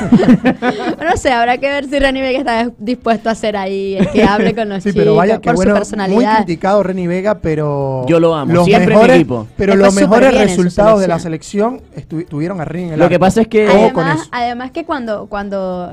[0.97, 4.09] Bueno, no sé, habrá que ver si Reni Vega está dispuesto a ser ahí el
[4.11, 6.37] que hable con los Sí, chicos pero vaya que por bueno, su muy personalidad.
[6.45, 9.47] criticado Reni Vega, pero Yo lo amo, los siempre mi mejores, equipo.
[9.57, 11.81] Pero los mejores resultados de la selección.
[12.29, 14.29] tuvieron a Reni en el Lo que pasa es que- Además, eso.
[14.33, 15.91] además que cuando, cuando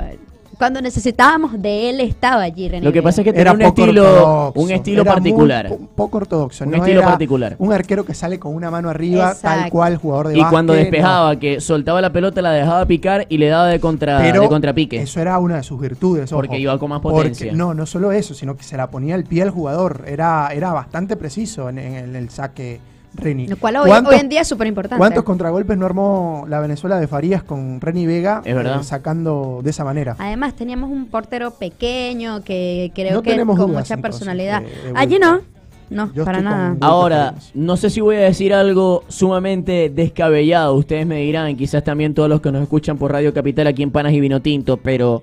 [0.57, 3.69] Cuando necesitábamos de él estaba allí, René Lo que pasa es que Era tenía un
[3.79, 5.67] estilo, ortodoxo, un estilo era muy particular.
[5.69, 6.63] po- poco ortodoxo.
[6.65, 7.55] Un no estilo era particular.
[7.59, 11.37] Un arquero que sale con una mano arriba, tal cual jugador de Y cuando despejaba,
[11.39, 14.19] que soltaba la pelota, la dejaba picar y le daba de, contra.
[14.19, 15.01] Pero de contrapique.
[15.01, 16.31] Eso era una de sus virtudes.
[16.31, 16.41] ojo.
[16.41, 17.51] Porque iba con más Porque- potencia.
[17.53, 20.03] no, no solo eso, sino que se la ponía al pie al jugador.
[20.07, 22.79] Era, era bastante preciso en, en el saque
[23.15, 23.47] Reni.
[23.47, 24.97] Lo cual hoy, ¿Cuántos- hoy en día es súper importante.
[24.99, 28.81] ¿Cuántos contragolpes no armó la Venezuela de Farías con Reni Vega Es verdad.
[28.81, 30.15] eh, sacando de esa manera?
[30.19, 34.61] Además, teníamos un portero pequeño que creo No que tenemos con dudas, mucha entonces, personalidad.
[34.61, 35.41] de- de Allí no,
[35.89, 36.75] no, Yo para nada.
[36.81, 42.13] Ahora, no sé si voy a decir algo sumamente descabellado, ustedes me dirán, quizás también
[42.15, 45.21] todos los que nos escuchan por Radio Capital aquí en Panas y Vino Tinto, pero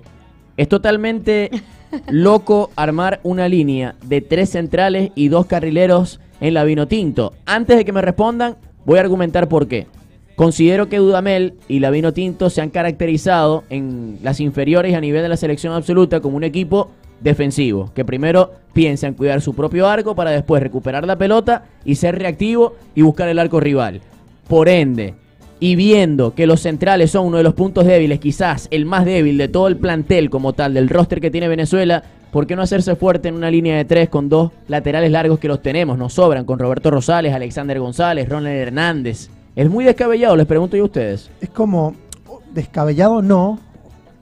[0.55, 1.49] es totalmente
[2.07, 7.33] loco armar una línea de tres centrales y dos carrileros en la Vino Tinto.
[7.45, 9.87] Antes de que me respondan, voy a argumentar por qué.
[10.35, 15.01] Considero que Dudamel y la Vino Tinto se han caracterizado en las inferiores y a
[15.01, 19.53] nivel de la selección absoluta como un equipo defensivo, que primero piensa en cuidar su
[19.53, 24.01] propio arco para después recuperar la pelota y ser reactivo y buscar el arco rival.
[24.47, 25.13] Por ende,
[25.59, 29.37] y viendo que los centrales son uno de los puntos débiles, quizás el más débil
[29.37, 32.95] de todo el plantel como tal, del roster que tiene Venezuela, ¿por qué no hacerse
[32.95, 35.97] fuerte en una línea de tres con dos laterales largos que los tenemos?
[35.97, 39.29] Nos sobran con Roberto Rosales, Alexander González, Ronald Hernández.
[39.55, 41.29] Es muy descabellado, les pregunto yo a ustedes.
[41.41, 41.93] Es como
[42.53, 43.59] descabellado no,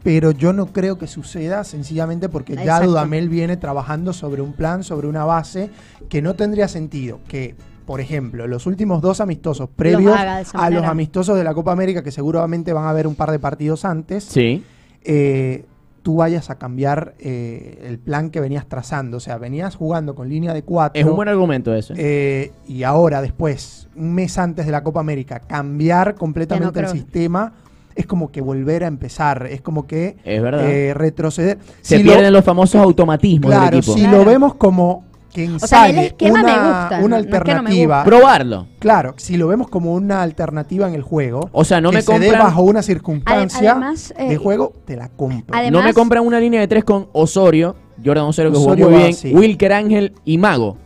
[0.03, 2.87] pero yo no creo que suceda sencillamente porque ya Exacto.
[2.89, 5.69] Dudamel viene trabajando sobre un plan, sobre una base
[6.09, 7.55] que no tendría sentido que,
[7.85, 10.15] por ejemplo, los últimos dos amistosos previos
[10.53, 13.39] a los amistosos de la Copa América, que seguramente van a haber un par de
[13.39, 14.63] partidos antes, Sí.
[15.03, 15.65] eh,
[16.01, 19.17] tú vayas a cambiar eh, el plan que venías trazando.
[19.17, 20.99] O sea, venías jugando con línea de cuatro.
[20.99, 21.93] Es un buen argumento ese.
[21.97, 27.53] Eh, y ahora, después, un mes antes de la Copa América, cambiar completamente el sistema
[27.95, 30.69] es como que volver a empezar, es como que Es verdad.
[30.69, 31.57] eh, retroceder.
[31.81, 33.93] Se Si lo- pierden los famosos automatismos claro, del equipo.
[33.93, 34.17] si Claro.
[34.19, 37.15] lo vemos como que O sea, el ensaye esquema me una, gusta, una no- no
[37.17, 38.67] es que no me alternativa, Probarlo.
[38.79, 42.01] claro, si lo vemos como una alternativa en el juego, O sea, no que me
[42.01, 45.55] se dé bajo una circunstancia además, eh, de juego, te la compro.
[45.55, 48.97] Además- no me compran una línea de tres con Osorio, Jordan Osorio que Osorio jugó
[48.97, 49.37] muy va bien.
[49.37, 50.77] Wilker Ángel y Mago.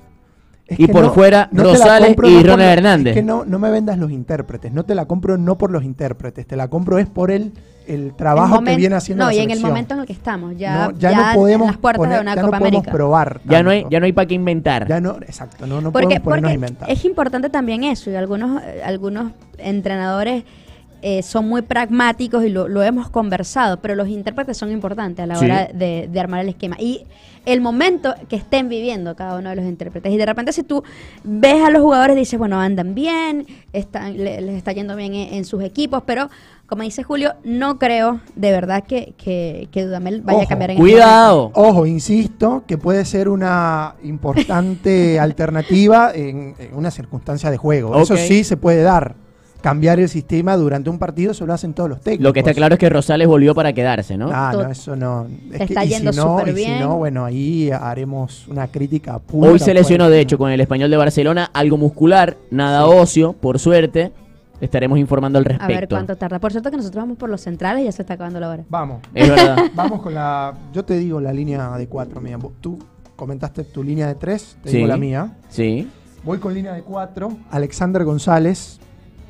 [0.66, 3.12] Es Y por fuera, Rosales compro y Ronald Hernández.
[3.12, 4.72] Es que no, no me vendas los intérpretes.
[4.72, 6.48] No te la compro no por los intérpretes.
[6.48, 7.52] Te la compro es por el,
[7.88, 10.14] el trabajo El que viene haciendo No, la y en el momento en el que
[10.14, 12.58] estamos, ya, no, ya, ya no podemos en las puertas poner- de una ya Copa
[12.58, 12.92] no podemos América.
[12.92, 13.42] probar.
[13.46, 14.88] Ya no hay, ya no hay para qué inventar.
[14.88, 16.90] Ya no, exacto, no, no porque podemos ponernos a porque inventar.
[16.92, 20.44] es importante también eso, y algunos, eh, algunos entrenadores
[21.06, 25.28] eh, son muy pragmáticos y lo, lo hemos conversado, pero los intérpretes son importantes a
[25.28, 25.44] la Sí.
[25.46, 26.78] hora de, de armar el esquema.
[26.80, 27.02] Y
[27.46, 30.14] el momento que estén viviendo cada uno de los intérpretes.
[30.14, 30.82] Y de repente si tú
[31.26, 35.14] ves a los jugadores y dices, bueno, andan bien, están, le- les está yendo bien
[35.14, 36.30] en, en sus equipos, pero
[36.74, 40.72] como dice Julio, no creo de verdad que, que, que Dudamel vaya Ojo, a cambiar
[40.72, 41.52] en este Cuidado.
[41.54, 47.96] Ojo, insisto, que puede ser una importante alternativa en, en una circunstancia de juego.
[48.02, 49.14] Eso sí se puede dar.
[49.62, 52.24] Cambiar el sistema durante un partido, eso lo hacen todos los técnicos.
[52.24, 54.32] Lo que está claro es que Rosales volvió para quedarse, ¿no?
[54.34, 55.28] Ah, no, eso no.
[55.54, 56.80] Es está y yendo si no, súper y si bien.
[56.80, 59.52] no, bueno, ahí haremos una crítica pura.
[59.52, 60.14] Hoy se lesionó, pues.
[60.16, 64.12] de hecho, con el español de Barcelona, algo muscular, nada óseo, por suerte.
[64.64, 65.96] Estaremos informando al A ver respecto.
[65.96, 66.40] cuánto tarda.
[66.40, 68.64] Por cierto que nosotros vamos por los centrales y ya se está acabando la hora.
[68.70, 69.02] Vamos.
[69.14, 69.58] Es verdad.
[69.76, 70.54] Vamos con la.
[70.72, 72.38] Yo te digo la línea de cuatro, mía.
[72.62, 72.80] Tú
[73.16, 74.76] comentaste tu línea de tres, te Sí.
[74.78, 75.38] digo la mía.
[75.50, 75.90] Sí.
[76.24, 77.36] Voy con línea de cuatro.
[77.52, 78.80] Alexander González.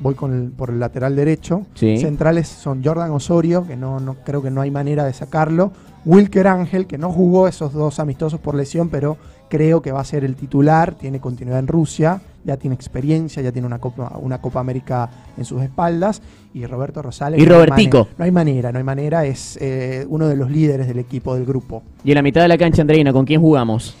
[0.00, 1.62] Voy con el- por el lateral derecho.
[1.74, 1.96] Sí.
[1.98, 5.72] Centrales son Jordan Osorio, que no, no creo que no hay manera de sacarlo.
[6.04, 9.16] Wilker Ángel, que no jugó esos dos amistosos por lesión, pero
[9.48, 10.94] creo que va a ser el titular.
[10.94, 15.44] Tiene continuidad en Rusia, ya tiene experiencia, ya tiene una Copa, una Copa América en
[15.44, 16.20] sus espaldas.
[16.52, 17.40] Y Roberto Rosales.
[17.40, 18.08] Y no Robertico.
[18.18, 19.24] No hay manera, no hay manera.
[19.24, 21.82] Es eh, uno de los líderes del equipo, del grupo.
[22.04, 23.96] Y en la mitad de la cancha, Andreina, ¿con quién jugamos?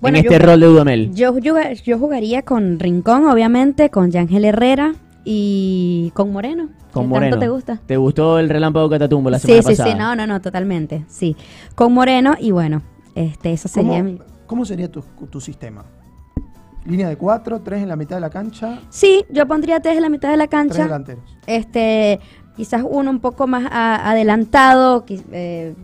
[0.00, 1.14] Bueno, en yo- este rol de Dudamel.
[1.14, 4.94] Yo, yo, yo jugaría con Rincón, obviamente, con Yángel Herrera
[5.28, 6.68] y con Moreno.
[6.92, 7.32] Con Moreno.
[7.34, 7.80] ¿Tanto te gusta?
[7.84, 9.90] ¿Te gustó el relámpago Catatumbo la Sí, semana sí, pasada?
[9.90, 11.36] sí, no, no, no, totalmente, sí.
[11.74, 12.82] Con Moreno y bueno,
[13.16, 14.18] este, esa sería mi...
[14.46, 15.84] ¿Cómo, sería tu, tu sistema?
[16.84, 20.02] Línea de cuatro, tres en la mitad de la cancha, Sí, yo pondría tres en
[20.02, 20.84] la mitad de la tres cancha.
[20.84, 21.36] delanteros.
[21.48, 22.20] Este,
[22.56, 25.74] quizás uno un poco más a- adelantado, eh,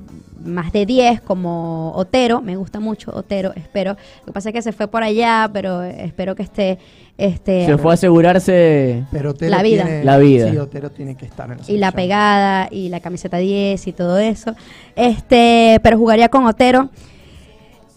[0.45, 3.97] más de 10 como Otero, me gusta mucho Otero, espero.
[4.21, 6.79] Lo que pasa es que se fue por allá, pero espero que esté
[7.19, 9.85] este Se fue a asegurarse Pero La vida.
[9.85, 10.51] tiene- La vida.
[10.51, 13.93] Sí, Otero tiene que estar en la y la pegada y la camiseta 10 y
[13.93, 14.55] todo eso.
[14.97, 16.89] Este, pero jugaría con Otero.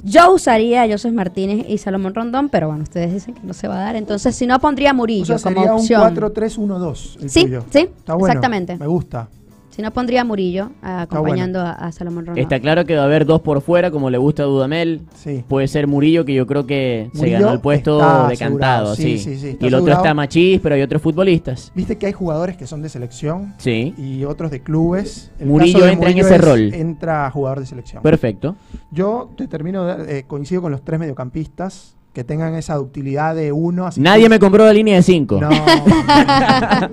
[0.04, 3.68] Yo usaría a Joseph Martínez y Salomón Rondón, pero bueno, ustedes dicen que no se
[3.68, 3.96] va a dar.
[3.96, 6.02] Entonces, si no, pondría a Murillo O sea, como sería opción.
[6.02, 7.64] un 4-3-1-2 el Sí, tuyo.
[7.72, 8.78] sí, Está bueno, exactamente.
[8.78, 9.28] Me gusta.
[9.76, 12.42] Si no, pondría a Murillo acompañando a, a Salomón Rondón.
[12.42, 15.02] Está claro que va a haber dos por fuera, como le gusta a Dudamel.
[15.16, 15.44] Sí.
[15.48, 17.98] Puede ser Murillo, que yo creo que se ganó el puesto
[18.30, 18.96] de cantado.
[18.96, 21.74] sí, Sí, sí, y el otro está Machís, pero hay otros futbolistas.
[21.76, 25.32] Viste que hay jugadores que son de selección Sí, y otros de clubes.
[25.40, 26.74] El Murillo caso de entra en ese es- rol.
[26.74, 28.02] Entra jugador de selección.
[28.02, 28.56] perfecto.
[28.92, 33.52] Yo te termino, de- eh, coincido con los tres mediocampistas que tengan esa ductilidad de
[33.52, 33.86] uno.
[33.86, 35.40] así Nadie que- me compró la línea de 5.
[35.42, 36.90] No, no, no, no, no.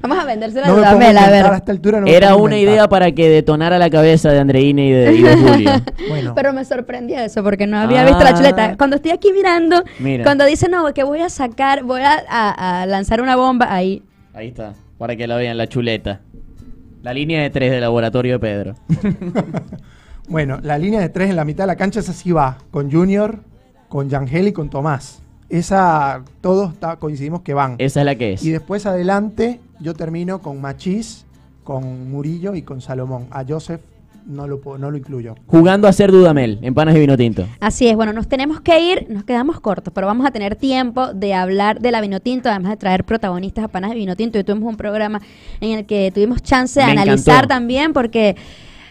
[0.00, 1.52] Vamos a vendérsela No a me pongo a Dudamel, a inventar ver.
[1.52, 2.02] a esta altura.
[2.06, 5.70] Era una idea para que detonara la cabeza de Andreina y de, y de Julio.
[6.08, 8.34] Bueno, Pero me sorprendía eso porque no había visto la Ah.
[8.34, 8.76] chuleta.
[8.78, 10.22] Cuando estoy aquí mirando, Mira.
[10.22, 14.04] cuando dice no, que voy a sacar, voy a, a- a lanzar una bomba ahí.
[14.34, 16.20] Ahí está, para que la vean, la chuleta.
[17.02, 18.74] La línea de tres del laboratorio de Pedro.
[20.28, 22.58] bueno, la línea de tres en la mitad de la cancha, esa sí va.
[22.70, 23.40] Con Junior,
[23.88, 25.20] con Yangel y con Tomás.
[25.48, 27.76] Esa, todos está- coincidimos que van.
[27.78, 28.44] Esa es la que es.
[28.44, 31.24] Y después adelante, yo termino con Machís,
[31.64, 33.26] con Murillo y con Salomón.
[33.30, 33.80] A Joseph
[34.26, 35.36] no lo, puedo- no lo incluyo.
[35.46, 37.46] Jugando a ser Dudamel, en panas de vino tinto.
[37.60, 41.14] Así es, bueno, nos tenemos que ir, nos quedamos cortos, pero vamos a tener tiempo
[41.14, 44.38] de hablar de la Vinotinto, además de traer protagonistas a Panas de Vinotinto.
[44.38, 45.22] Y tuvimos un programa
[45.62, 47.48] en el que tuvimos chance de Me analizar encantó.
[47.54, 48.36] también, porque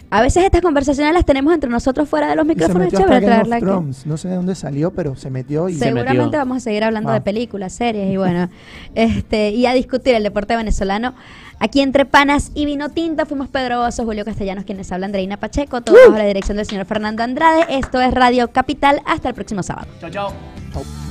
[0.10, 2.84] a veces estas conversaciones las tenemos entre nosotros fuera de los se micrófonos.
[2.86, 3.66] metió Es chévere traerla aquí.
[4.06, 6.40] No sé de dónde salió, pero se metió y Se Seguramente metió.
[6.40, 7.14] vamos a seguir hablando Ah.
[7.16, 8.50] de películas, series y bueno,
[8.96, 11.14] este y a discutir el deporte venezolano.
[11.60, 15.82] Aquí entre Panas y Vino Tinto fuimos Pedro Oso, Julio Castellanos, quienes hablan, Andreina Pacheco,
[15.82, 17.66] todo bajo la dirección del señor Fernando Andrade.
[17.70, 19.02] Esto es Radio Capital.
[19.06, 19.88] Hasta el próximo sábado.
[20.00, 20.34] Chao, chao.
[20.72, 21.07] Chau.